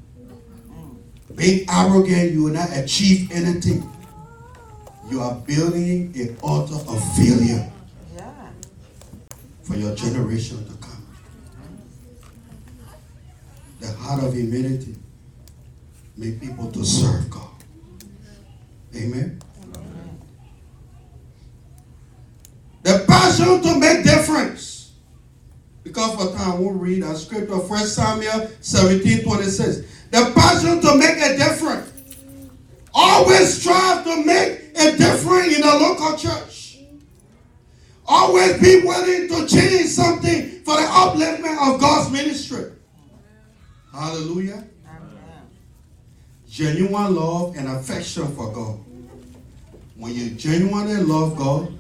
Being 1.36 1.70
arrogant, 1.70 2.32
you 2.32 2.44
will 2.44 2.54
not 2.54 2.70
achieve 2.76 3.32
anything. 3.32 3.90
You 5.10 5.22
are 5.22 5.36
building 5.36 6.14
an 6.16 6.38
altar 6.42 6.76
of 6.76 7.16
failure 7.16 7.70
for 9.64 9.76
your 9.76 9.96
generation 9.96 10.66
to 10.66 10.74
come. 10.78 11.06
The 13.80 13.92
heart 13.94 14.24
of 14.24 14.34
humility 14.34 14.96
make 16.16 16.40
people 16.40 16.72
to 16.72 16.86
serve 16.86 17.30
God. 17.30 17.49
Amen. 18.96 19.40
The 22.84 23.06
passion 23.08 23.62
to 23.62 23.80
make 23.80 24.04
difference. 24.04 24.94
Because 25.84 26.16
for 26.16 26.38
time, 26.38 26.64
we'll 26.64 26.74
read 26.74 27.04
our 27.04 27.16
scripture, 27.16 27.58
1 27.58 27.80
Samuel 27.80 28.50
17 28.62 29.24
26. 29.24 29.78
The 30.12 30.32
passion 30.36 30.82
to 30.82 30.98
make 30.98 31.18
a 31.18 31.38
difference. 31.38 32.16
Always 32.94 33.62
strive 33.62 34.04
to 34.04 34.26
make 34.26 34.60
a 34.76 34.98
difference 34.98 35.56
in 35.56 35.62
the 35.62 35.68
local 35.68 36.18
church. 36.18 36.80
Always 38.08 38.60
be 38.60 38.82
willing 38.82 39.28
to 39.30 39.48
change 39.48 39.88
something 39.88 40.64
for 40.64 40.76
the 40.76 40.88
upliftment 40.88 41.74
of 41.74 41.80
God's 41.80 42.12
ministry. 42.12 42.72
Hallelujah. 43.94 44.69
Amen. 46.60 46.76
Genuine 46.76 47.16
love 47.16 47.56
and 47.56 47.68
affection 47.68 48.28
for 48.36 48.52
God. 48.52 48.80
When 49.96 50.14
you 50.14 50.32
genuinely 50.32 50.98
love 51.04 51.38
God, 51.38 51.74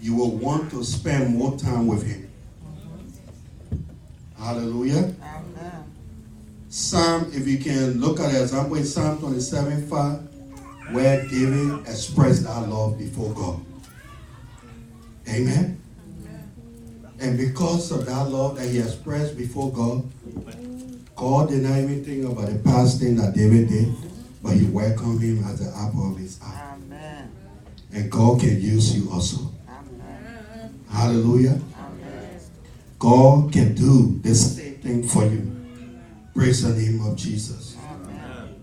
you 0.00 0.14
will 0.14 0.30
want 0.30 0.70
to 0.70 0.84
spend 0.84 1.36
more 1.36 1.56
time 1.58 1.86
with 1.86 2.06
Him. 2.06 2.30
Hallelujah. 4.38 5.14
Amen. 5.22 5.94
Psalm, 6.68 7.30
if 7.34 7.46
you 7.46 7.58
can 7.58 8.00
look 8.00 8.20
at 8.20 8.32
the 8.32 8.42
example 8.42 8.76
in 8.76 8.84
Psalm 8.84 9.18
27 9.18 9.88
5, 9.88 10.28
where 10.92 11.26
David 11.28 11.86
expressed 11.86 12.44
that 12.44 12.68
love 12.68 12.98
before 12.98 13.32
God. 13.34 13.60
Amen. 15.28 15.80
And 17.20 17.36
because 17.36 17.90
of 17.90 18.06
that 18.06 18.28
love 18.28 18.56
that 18.56 18.68
he 18.68 18.78
expressed 18.78 19.36
before 19.36 19.72
God, 19.72 20.08
God 21.16 21.48
did 21.48 21.64
not 21.64 21.78
even 21.78 22.04
think 22.04 22.24
about 22.24 22.48
the 22.48 22.58
past 22.60 23.00
thing 23.00 23.16
that 23.16 23.34
David 23.34 23.68
did, 23.68 23.92
but 24.42 24.52
he 24.54 24.66
welcomed 24.66 25.20
him 25.20 25.44
as 25.44 25.60
the 25.60 25.76
apple 25.78 26.12
of 26.12 26.18
his 26.18 26.40
eye. 26.42 26.74
Amen. 26.74 27.32
And 27.92 28.10
God 28.10 28.40
can 28.40 28.60
use 28.60 28.96
you 28.96 29.10
also. 29.10 29.50
Amen. 29.68 30.84
Hallelujah. 30.90 31.60
Amen. 31.78 32.40
God 32.98 33.52
can 33.52 33.74
do 33.74 34.18
the 34.22 34.34
same 34.34 34.74
thing 34.76 35.02
for 35.02 35.24
you. 35.24 35.54
Praise 36.34 36.62
the 36.62 36.80
name 36.80 37.04
of 37.04 37.16
Jesus. 37.16 37.76
Amen. 37.90 38.54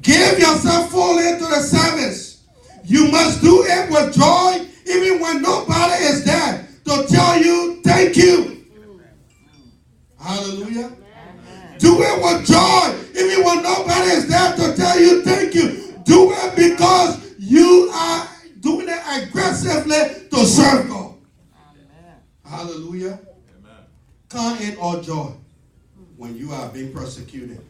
Give 0.00 0.38
yourself 0.38 0.90
fully 0.90 1.38
to 1.38 1.44
the 1.44 1.60
service. 1.60 2.42
You 2.84 3.10
must 3.10 3.40
do 3.40 3.64
it 3.66 3.90
with 3.90 4.14
joy, 4.14 4.66
even 4.86 5.20
when 5.20 5.42
nobody 5.42 6.04
is 6.04 6.24
there 6.24 6.68
to 6.84 7.06
tell 7.08 7.42
you 7.42 7.80
thank 7.82 8.16
you. 8.16 8.64
Hallelujah. 10.20 10.86
Amen. 10.86 11.78
Do 11.78 12.00
it 12.00 12.22
with 12.22 12.46
joy, 12.46 12.83
Do 16.04 16.32
it 16.32 16.56
because 16.56 17.34
you 17.38 17.90
are 17.92 18.28
doing 18.60 18.88
it 18.88 19.00
aggressively 19.08 20.28
to 20.30 20.44
serve 20.44 20.88
God. 20.88 21.14
Amen. 21.54 22.16
Hallelujah. 22.44 23.18
Count 24.28 24.60
it 24.60 24.78
all 24.78 25.00
joy 25.00 25.32
when 26.16 26.36
you 26.36 26.52
are 26.52 26.68
being 26.70 26.92
persecuted. 26.92 27.60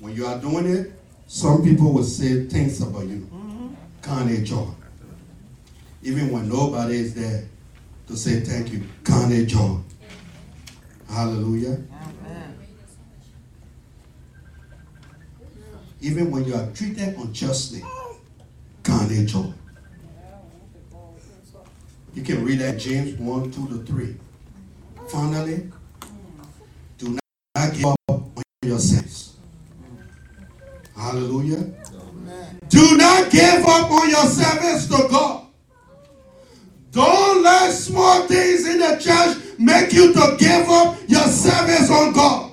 When 0.00 0.14
you 0.14 0.26
are 0.26 0.38
doing 0.38 0.66
it, 0.66 0.92
some 1.26 1.62
people 1.62 1.92
will 1.92 2.04
say 2.04 2.46
things 2.46 2.80
about 2.80 3.06
you. 3.06 3.28
Mm-hmm. 3.32 3.68
Count 4.02 4.30
it 4.30 4.44
joy. 4.44 4.68
Even 6.02 6.30
when 6.30 6.48
nobody 6.48 6.96
is 6.96 7.14
there 7.14 7.44
to 8.06 8.16
say 8.16 8.40
thank 8.40 8.72
you, 8.72 8.84
count 9.04 9.32
it 9.32 9.46
joy. 9.46 9.78
Hallelujah. 11.08 11.78
Amen. 11.92 12.58
Even 16.00 16.30
when 16.30 16.44
you 16.44 16.54
are 16.54 16.66
treated 16.72 17.16
unjustly, 17.16 17.82
count 18.84 19.10
it 19.10 19.26
joy. 19.26 19.52
You 22.14 22.22
can 22.22 22.44
read 22.44 22.60
that 22.60 22.78
James 22.78 23.18
1, 23.18 23.50
2 23.50 23.68
to 23.68 23.84
3. 23.84 24.16
Finally, 25.08 25.70
do 26.98 27.18
not 27.54 27.74
give 27.74 27.86
up 27.86 27.98
on 28.08 28.42
yourselves. 28.62 29.36
Hallelujah. 30.96 31.72
Amen. 31.94 32.60
Do 32.68 32.96
not 32.96 33.30
give 33.30 33.64
up 33.64 33.90
on 33.90 34.10
your 34.10 34.24
service 34.26 34.86
to 34.88 35.08
God. 35.08 35.46
Don't 36.90 37.42
let 37.42 37.70
small 37.72 38.26
things 38.26 38.66
in 38.66 38.78
the 38.78 38.96
church 38.98 39.58
make 39.58 39.92
you 39.92 40.12
to 40.12 40.36
give 40.38 40.68
up 40.68 40.96
your 41.06 41.22
service 41.22 41.90
on 41.90 42.12
God. 42.12 42.52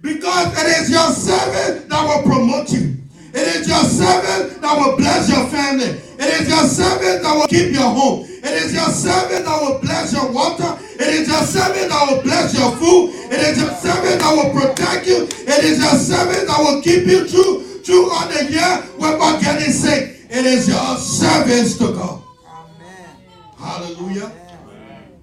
Because 0.00 0.52
it 0.58 0.66
is 0.82 0.90
your 0.90 1.10
service 1.10 1.88
will 2.16 2.22
promote 2.22 2.72
you. 2.72 2.96
It 3.34 3.48
is 3.56 3.68
your 3.68 3.84
servant 3.84 4.60
that 4.60 4.76
will 4.76 4.96
bless 4.96 5.28
your 5.28 5.46
family. 5.48 5.96
It 6.20 6.40
is 6.40 6.48
your 6.48 6.64
servant 6.68 7.22
that 7.22 7.34
will 7.34 7.48
keep 7.48 7.72
your 7.72 7.88
home. 7.88 8.24
It 8.28 8.52
is 8.62 8.74
your 8.74 8.90
servant 8.90 9.44
that 9.46 9.58
will 9.62 9.80
bless 9.80 10.12
your 10.12 10.30
water. 10.30 10.78
It 11.00 11.08
is 11.08 11.28
your 11.28 11.42
servant 11.42 11.88
that 11.88 12.10
will 12.10 12.22
bless 12.22 12.52
your 12.52 12.72
food. 12.76 13.10
It 13.32 13.40
is 13.40 13.56
your 13.62 13.72
servant 13.72 14.20
that 14.20 14.32
will 14.36 14.52
protect 14.52 15.06
you. 15.06 15.24
It 15.24 15.64
is 15.64 15.78
your 15.78 15.96
servant 15.96 16.46
that 16.46 16.58
will 16.60 16.82
keep 16.82 17.06
you 17.06 17.26
through 17.26 17.62
throughout 17.82 18.28
the 18.30 18.44
year 18.52 18.84
without 18.98 19.40
getting 19.40 19.72
sick. 19.72 20.26
It 20.28 20.44
is 20.46 20.68
your 20.68 20.96
service 20.96 21.78
to 21.78 21.92
God. 21.92 22.22
Amen. 22.46 23.16
Hallelujah. 23.58 24.30
Amen. 24.30 25.20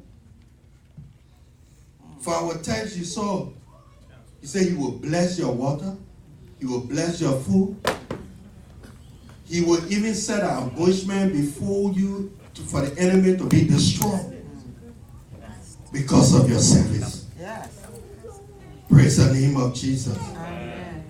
For 2.19 2.34
our 2.34 2.58
text 2.58 2.97
you 2.97 3.06
saw, 3.06 3.49
he 4.41 4.47
said 4.47 4.67
he 4.67 4.73
will 4.73 4.91
bless 4.91 5.38
your 5.38 5.54
water, 5.54 5.95
he 6.60 6.65
will 6.65 6.82
bless 6.82 7.22
your 7.22 7.39
food, 7.39 7.76
he 9.45 9.62
will 9.62 9.82
even 9.91 10.13
set 10.13 10.43
an 10.43 10.69
ambushment 10.69 11.34
before 11.34 11.91
you 11.93 12.32
to- 12.54 12.62
for 12.62 12.82
the 12.82 13.00
enemy 13.00 13.38
to 13.38 13.45
be 13.45 13.65
destroyed 13.65 14.36
because 15.91 16.34
of 16.36 16.50
your 16.50 16.60
service. 16.60 17.26
Yes. 17.39 17.67
Praise 18.89 19.17
the 19.17 19.34
name 19.34 19.58
of 19.58 19.74
Jesus. 19.74 20.17
Amen. 20.17 21.04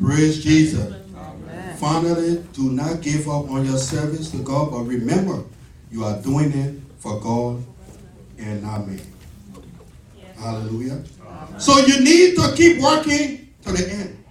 Praise 0.00 0.42
Jesus. 0.42 0.92
Amen. 1.16 1.76
Finally, 1.78 2.44
do 2.52 2.70
not 2.72 3.00
give 3.02 3.28
up 3.28 3.50
on 3.50 3.64
your 3.64 3.78
service 3.78 4.30
to 4.30 4.38
God, 4.38 4.70
but 4.70 4.82
remember, 4.84 5.42
you 5.90 6.04
are 6.04 6.20
doing 6.22 6.52
it 6.52 6.80
for 6.98 7.20
God 7.20 7.62
and 8.38 8.62
not 8.62 8.88
me. 8.88 8.98
Hallelujah. 10.36 11.02
So 11.58 11.78
you 11.78 12.00
need 12.00 12.36
to 12.36 12.52
keep 12.54 12.80
working 12.80 13.48
to 13.62 13.72
the 13.72 13.90
end. 13.90 14.24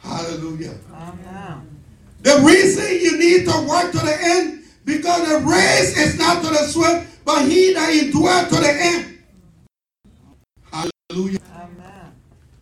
Hallelujah. 0.00 0.74
Amen. 0.94 1.80
The 2.22 2.40
reason 2.44 2.84
you 3.00 3.18
need 3.18 3.46
to 3.46 3.66
work 3.68 3.90
to 3.92 3.98
the 3.98 4.16
end, 4.20 4.64
because 4.84 5.28
the 5.28 5.38
race 5.46 5.96
is 5.96 6.18
not 6.18 6.42
to 6.42 6.48
the 6.50 6.66
swift, 6.68 7.24
but 7.24 7.48
he 7.48 7.72
that 7.74 7.92
endure 7.92 8.44
to 8.44 8.54
the 8.54 8.72
end. 8.72 9.18
Hallelujah. 10.70 11.40
Amen. 11.56 12.12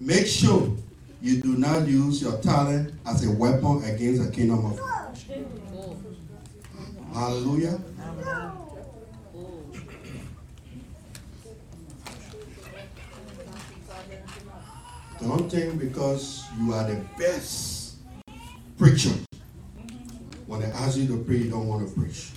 Make 0.01 0.27
sure 0.27 0.75
you 1.21 1.41
do 1.41 1.57
not 1.57 1.87
use 1.87 2.23
your 2.23 2.39
talent 2.39 2.95
as 3.07 3.27
a 3.27 3.33
weapon 3.33 3.85
against 3.85 4.23
the 4.25 4.31
kingdom 4.31 4.65
of 4.65 4.79
God. 4.79 5.19
Hallelujah. 7.13 7.79
Amen. 8.01 8.64
Don't 15.25 15.51
think 15.51 15.81
because 15.81 16.45
you 16.61 16.73
are 16.75 16.85
the 16.85 17.03
best 17.19 17.97
preacher. 18.77 19.11
When 20.47 20.61
they 20.61 20.67
ask 20.67 20.99
you 20.99 21.07
to 21.07 21.25
pray, 21.25 21.39
you 21.39 21.51
don't 21.51 21.67
want 21.67 21.89
to 21.89 21.95
preach. 21.95 22.31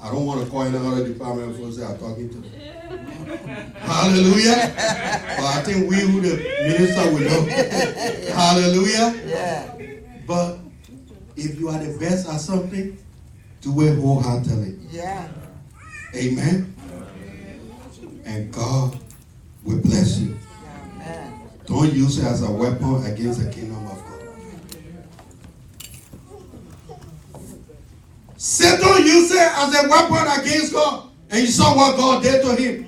I 0.00 0.10
don't 0.10 0.24
want 0.24 0.42
to 0.42 0.50
call 0.50 0.62
another 0.62 1.06
department 1.06 1.54
for 1.56 1.70
say 1.70 1.84
I'm 1.84 1.98
talking 1.98 2.30
to 2.30 2.36
them. 2.38 3.72
Hallelujah. 3.74 4.72
But 5.36 5.44
I 5.44 5.62
think 5.64 5.90
we 5.90 5.96
who 5.96 6.20
the 6.22 6.36
minister 6.66 7.10
will 7.12 7.20
know. 7.20 7.44
Hallelujah. 8.34 9.22
Yeah. 9.26 9.74
But 10.26 10.58
if 11.36 11.60
you 11.60 11.68
are 11.68 11.78
the 11.78 11.98
best 11.98 12.26
at 12.26 12.40
something, 12.40 12.96
do 13.60 13.80
it 13.82 13.98
wholeheartedly. 13.98 14.78
Yeah. 14.90 15.28
Amen. 16.14 16.74
And 18.24 18.50
God 18.50 18.98
will 19.62 19.80
bless 19.82 20.18
you. 20.20 20.38
Don't 21.66 21.92
use 21.92 22.18
it 22.18 22.24
as 22.24 22.42
a 22.42 22.50
weapon 22.50 23.04
against 23.04 23.44
the 23.44 23.50
kingdom 23.50 23.86
of 23.86 24.02
God. 24.04 24.12
Satan 28.36 29.04
used 29.04 29.32
it 29.32 29.38
as 29.38 29.84
a 29.84 29.88
weapon 29.88 30.40
against 30.40 30.72
God. 30.72 31.10
And 31.30 31.40
you 31.40 31.48
saw 31.48 31.74
what 31.74 31.96
God 31.96 32.22
did 32.22 32.42
to 32.42 32.54
him. 32.54 32.86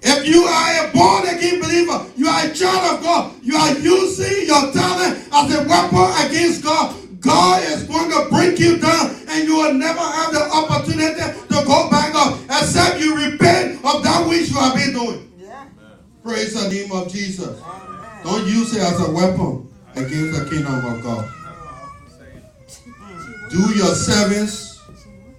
If 0.00 0.26
you 0.26 0.42
are 0.44 0.88
a 0.88 0.92
born 0.92 1.28
again 1.28 1.60
believer, 1.60 2.06
you 2.16 2.26
are 2.26 2.46
a 2.46 2.52
child 2.52 2.96
of 2.96 3.02
God, 3.04 3.34
you 3.42 3.54
are 3.54 3.78
using 3.78 4.46
your 4.46 4.72
talent 4.72 5.28
as 5.32 5.54
a 5.54 5.68
weapon 5.68 6.26
against 6.26 6.64
God. 6.64 6.96
God 7.20 7.62
is 7.64 7.84
going 7.84 8.10
to 8.10 8.28
break 8.30 8.58
you 8.58 8.78
down, 8.78 9.14
and 9.28 9.46
you 9.46 9.56
will 9.56 9.74
never 9.74 10.00
have 10.00 10.32
the 10.32 10.42
opportunity 10.42 10.91
Praise 16.52 16.64
the 16.64 16.74
name 16.74 16.92
of 16.92 17.10
Jesus. 17.10 17.62
Don't 18.24 18.46
use 18.46 18.76
it 18.76 18.82
as 18.82 19.08
a 19.08 19.10
weapon 19.10 19.68
against 19.94 20.38
the 20.38 20.50
kingdom 20.50 20.84
of 20.84 21.02
God. 21.02 21.30
Do 23.50 23.74
your 23.74 23.94
service 23.94 24.80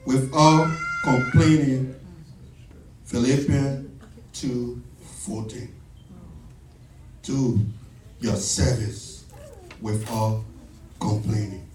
without 0.05 0.75
complaining. 1.03 1.93
Philippians 3.05 3.91
2 4.33 4.81
14. 5.03 5.75
Do 7.21 7.59
your 8.19 8.35
service 8.35 9.25
without 9.81 10.43
complaining. 10.99 11.67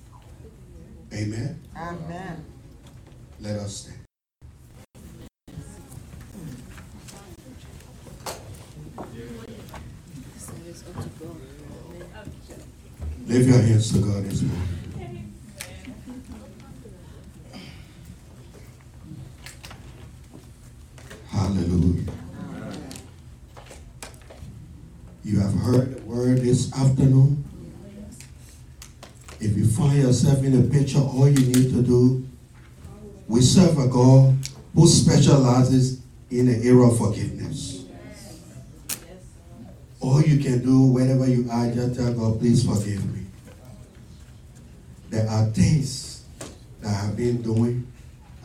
Amen. 1.12 1.60
Amen. 1.76 2.44
Let 3.40 3.56
us 3.56 3.76
stand. 3.76 3.97
Lift 13.28 13.46
your 13.46 13.60
hands 13.60 13.92
to 13.92 13.98
God 13.98 14.24
this 14.24 14.40
morning. 14.40 15.34
Hallelujah. 21.28 22.10
You 25.24 25.40
have 25.40 25.52
heard 25.52 25.94
the 25.94 26.02
word 26.06 26.38
this 26.38 26.72
afternoon. 26.72 27.44
If 29.40 29.58
you 29.58 29.66
find 29.66 29.98
yourself 29.98 30.42
in 30.42 30.58
a 30.58 30.62
picture, 30.62 30.98
all 30.98 31.28
you 31.28 31.52
need 31.52 31.70
to 31.74 31.82
do, 31.82 32.26
we 33.28 33.42
serve 33.42 33.78
a 33.78 33.88
God 33.88 34.38
who 34.74 34.88
specializes 34.88 36.00
in 36.30 36.46
the 36.46 36.56
area 36.66 36.80
of 36.80 36.96
forgiveness. 36.96 37.84
All 40.00 40.22
you 40.22 40.42
can 40.42 40.64
do, 40.64 40.86
wherever 40.86 41.28
you 41.28 41.46
are, 41.50 41.70
just 41.70 41.98
tell 41.98 42.14
God, 42.14 42.38
please 42.38 42.64
forgive 42.64 43.04
me. 43.12 43.17
There 45.10 45.26
are 45.28 45.46
things 45.46 46.24
that 46.80 46.88
I 46.88 47.06
have 47.06 47.16
been 47.16 47.40
doing, 47.40 47.90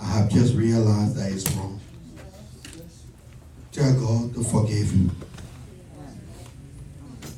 I 0.01 0.05
have 0.05 0.29
just 0.29 0.55
realized 0.55 1.15
that 1.17 1.31
it's 1.31 1.49
wrong. 1.51 1.79
Tell 3.71 3.93
God 3.93 4.33
to 4.35 4.43
forgive 4.43 4.95
you. 4.95 5.09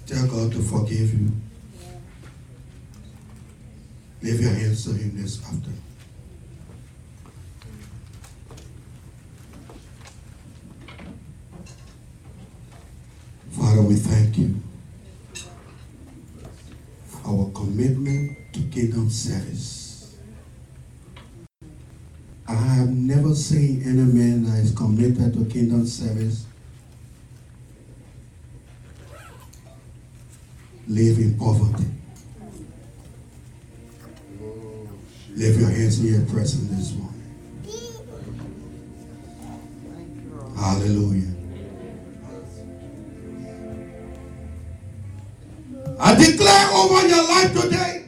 Tell 0.05 0.27
God 0.27 0.51
to 0.51 0.61
forgive 0.61 1.13
you. 1.13 1.31
Lift 4.21 4.41
your 4.41 4.51
hands 4.51 4.83
to 4.85 4.93
Him 4.93 5.21
this 5.21 5.43
afternoon. 5.43 5.81
Father, 13.51 13.81
we 13.81 13.95
thank 13.95 14.37
you. 14.37 14.61
Our 17.25 17.49
commitment 17.51 18.37
to 18.55 18.61
kingdom 18.69 19.09
service. 19.09 20.15
I 22.47 22.53
have 22.53 22.89
never 22.89 23.35
seen 23.35 23.81
any 23.83 24.03
man 24.03 24.45
that 24.45 24.59
is 24.59 24.71
committed 24.71 25.33
to 25.33 25.45
kingdom 25.51 25.85
service 25.85 26.45
live 30.87 31.17
in 31.17 31.37
poverty. 31.37 31.83
Lift 35.35 35.59
your 35.59 35.69
hands 35.69 35.99
in 35.99 36.05
your 36.13 36.25
presence 36.27 36.69
this 36.69 36.93
morning. 36.93 37.11
Hallelujah. 40.55 41.33
I 45.99 46.15
declare 46.15 46.69
over 46.71 47.07
your 47.07 47.27
life 47.27 47.61
today 47.61 48.04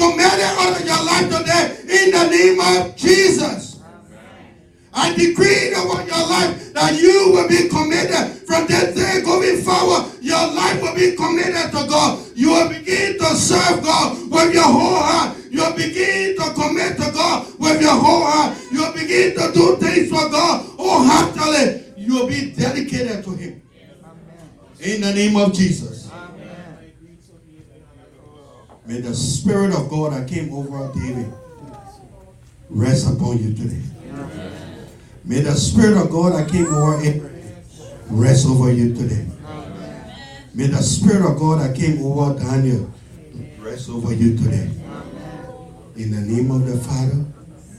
It 0.00 0.40
out 0.40 0.80
of 0.80 0.86
your 0.86 1.04
life 1.04 1.26
today 1.26 2.04
in 2.04 2.10
the 2.12 2.28
name 2.30 2.60
of 2.60 2.94
Jesus. 2.96 3.80
I 4.92 5.12
decree 5.14 5.74
over 5.74 6.06
your 6.06 6.28
life 6.28 6.72
that 6.74 7.00
you 7.00 7.32
will 7.32 7.48
be 7.48 7.68
committed 7.68 8.46
from 8.46 8.66
this 8.68 8.94
day 8.94 9.22
going 9.22 9.60
forward. 9.62 10.12
Your 10.22 10.52
life 10.52 10.80
will 10.80 10.94
be 10.94 11.16
committed 11.16 11.72
to 11.72 11.86
God. 11.88 12.24
You 12.36 12.50
will 12.50 12.68
begin 12.68 13.18
to 13.18 13.34
serve 13.34 13.82
God 13.82 14.30
with 14.30 14.54
your 14.54 14.62
whole 14.62 15.02
heart. 15.02 15.36
You'll 15.50 15.72
begin 15.74 16.36
to 16.36 16.52
commit 16.54 16.96
to 16.98 17.10
God 17.12 17.58
with 17.58 17.80
your 17.80 17.94
whole 17.94 18.24
heart. 18.24 18.56
You'll 18.70 18.92
begin 18.92 19.34
to 19.34 19.52
do 19.52 19.76
things 19.76 20.10
for 20.10 20.28
God 20.30 20.64
wholeheartedly. 20.78 21.94
You'll 21.96 22.28
be 22.28 22.52
dedicated 22.52 23.24
to 23.24 23.30
Him. 23.30 23.62
In 24.80 25.00
the 25.00 25.12
name 25.12 25.36
of 25.36 25.52
Jesus. 25.52 26.07
May 28.88 29.02
the 29.02 29.14
Spirit 29.14 29.74
of 29.74 29.90
God 29.90 30.14
that 30.14 30.26
came 30.26 30.50
over 30.50 30.90
David 30.98 31.30
rest 32.70 33.06
upon 33.06 33.36
you 33.36 33.52
today. 33.52 33.82
May 35.26 35.40
the 35.40 35.54
Spirit 35.54 35.98
of 35.98 36.08
God 36.08 36.32
that 36.32 36.48
came 36.48 36.72
over 36.72 36.98
Abraham 37.02 37.54
rest 38.08 38.46
over 38.46 38.72
you 38.72 38.94
today. 38.94 39.26
May 40.54 40.68
the 40.68 40.78
Spirit 40.78 41.30
of 41.30 41.38
God 41.38 41.60
that 41.60 41.76
came 41.76 42.02
over 42.02 42.38
Daniel 42.38 42.90
rest 43.58 43.90
over 43.90 44.14
you 44.14 44.38
today. 44.38 44.70
In 45.96 46.10
the 46.10 46.22
name 46.22 46.50
of 46.50 46.64
the 46.64 46.78
Father 46.78 47.26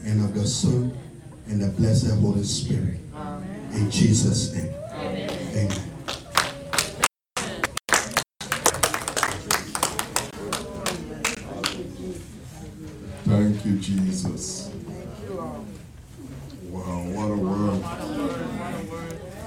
and 0.05 0.23
of 0.23 0.35
the 0.35 0.45
Son 0.45 0.95
and 1.47 1.59
the 1.59 1.69
blessed 1.69 2.11
Holy 2.19 2.43
Spirit. 2.43 2.99
In 3.73 3.89
Jesus' 3.89 4.53
name. 4.53 4.71
Amen. 4.93 5.88
Thank 13.29 13.63
you, 13.63 13.75
Jesus. 13.75 14.71
Wow, 16.63 17.03
what 17.13 17.29
a 17.29 17.35
word 17.37 17.79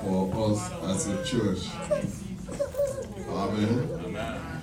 for 0.04 0.50
us 0.50 0.60
as 0.84 1.08
a 1.08 1.24
church. 1.24 1.66
Amen. 3.28 4.62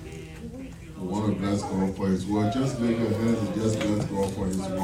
We 0.98 1.06
want 1.06 1.34
to 1.34 1.38
bless 1.38 1.62
God 1.62 1.96
for 1.96 2.06
His 2.06 2.24
word. 2.24 2.50
Just 2.54 2.80
lift 2.80 2.98
your 2.98 3.10
hands 3.10 3.38
and 3.40 3.54
just 3.56 3.78
bless 3.80 4.04
God 4.06 4.32
for 4.32 4.46
His 4.46 4.56
word. 4.56 4.70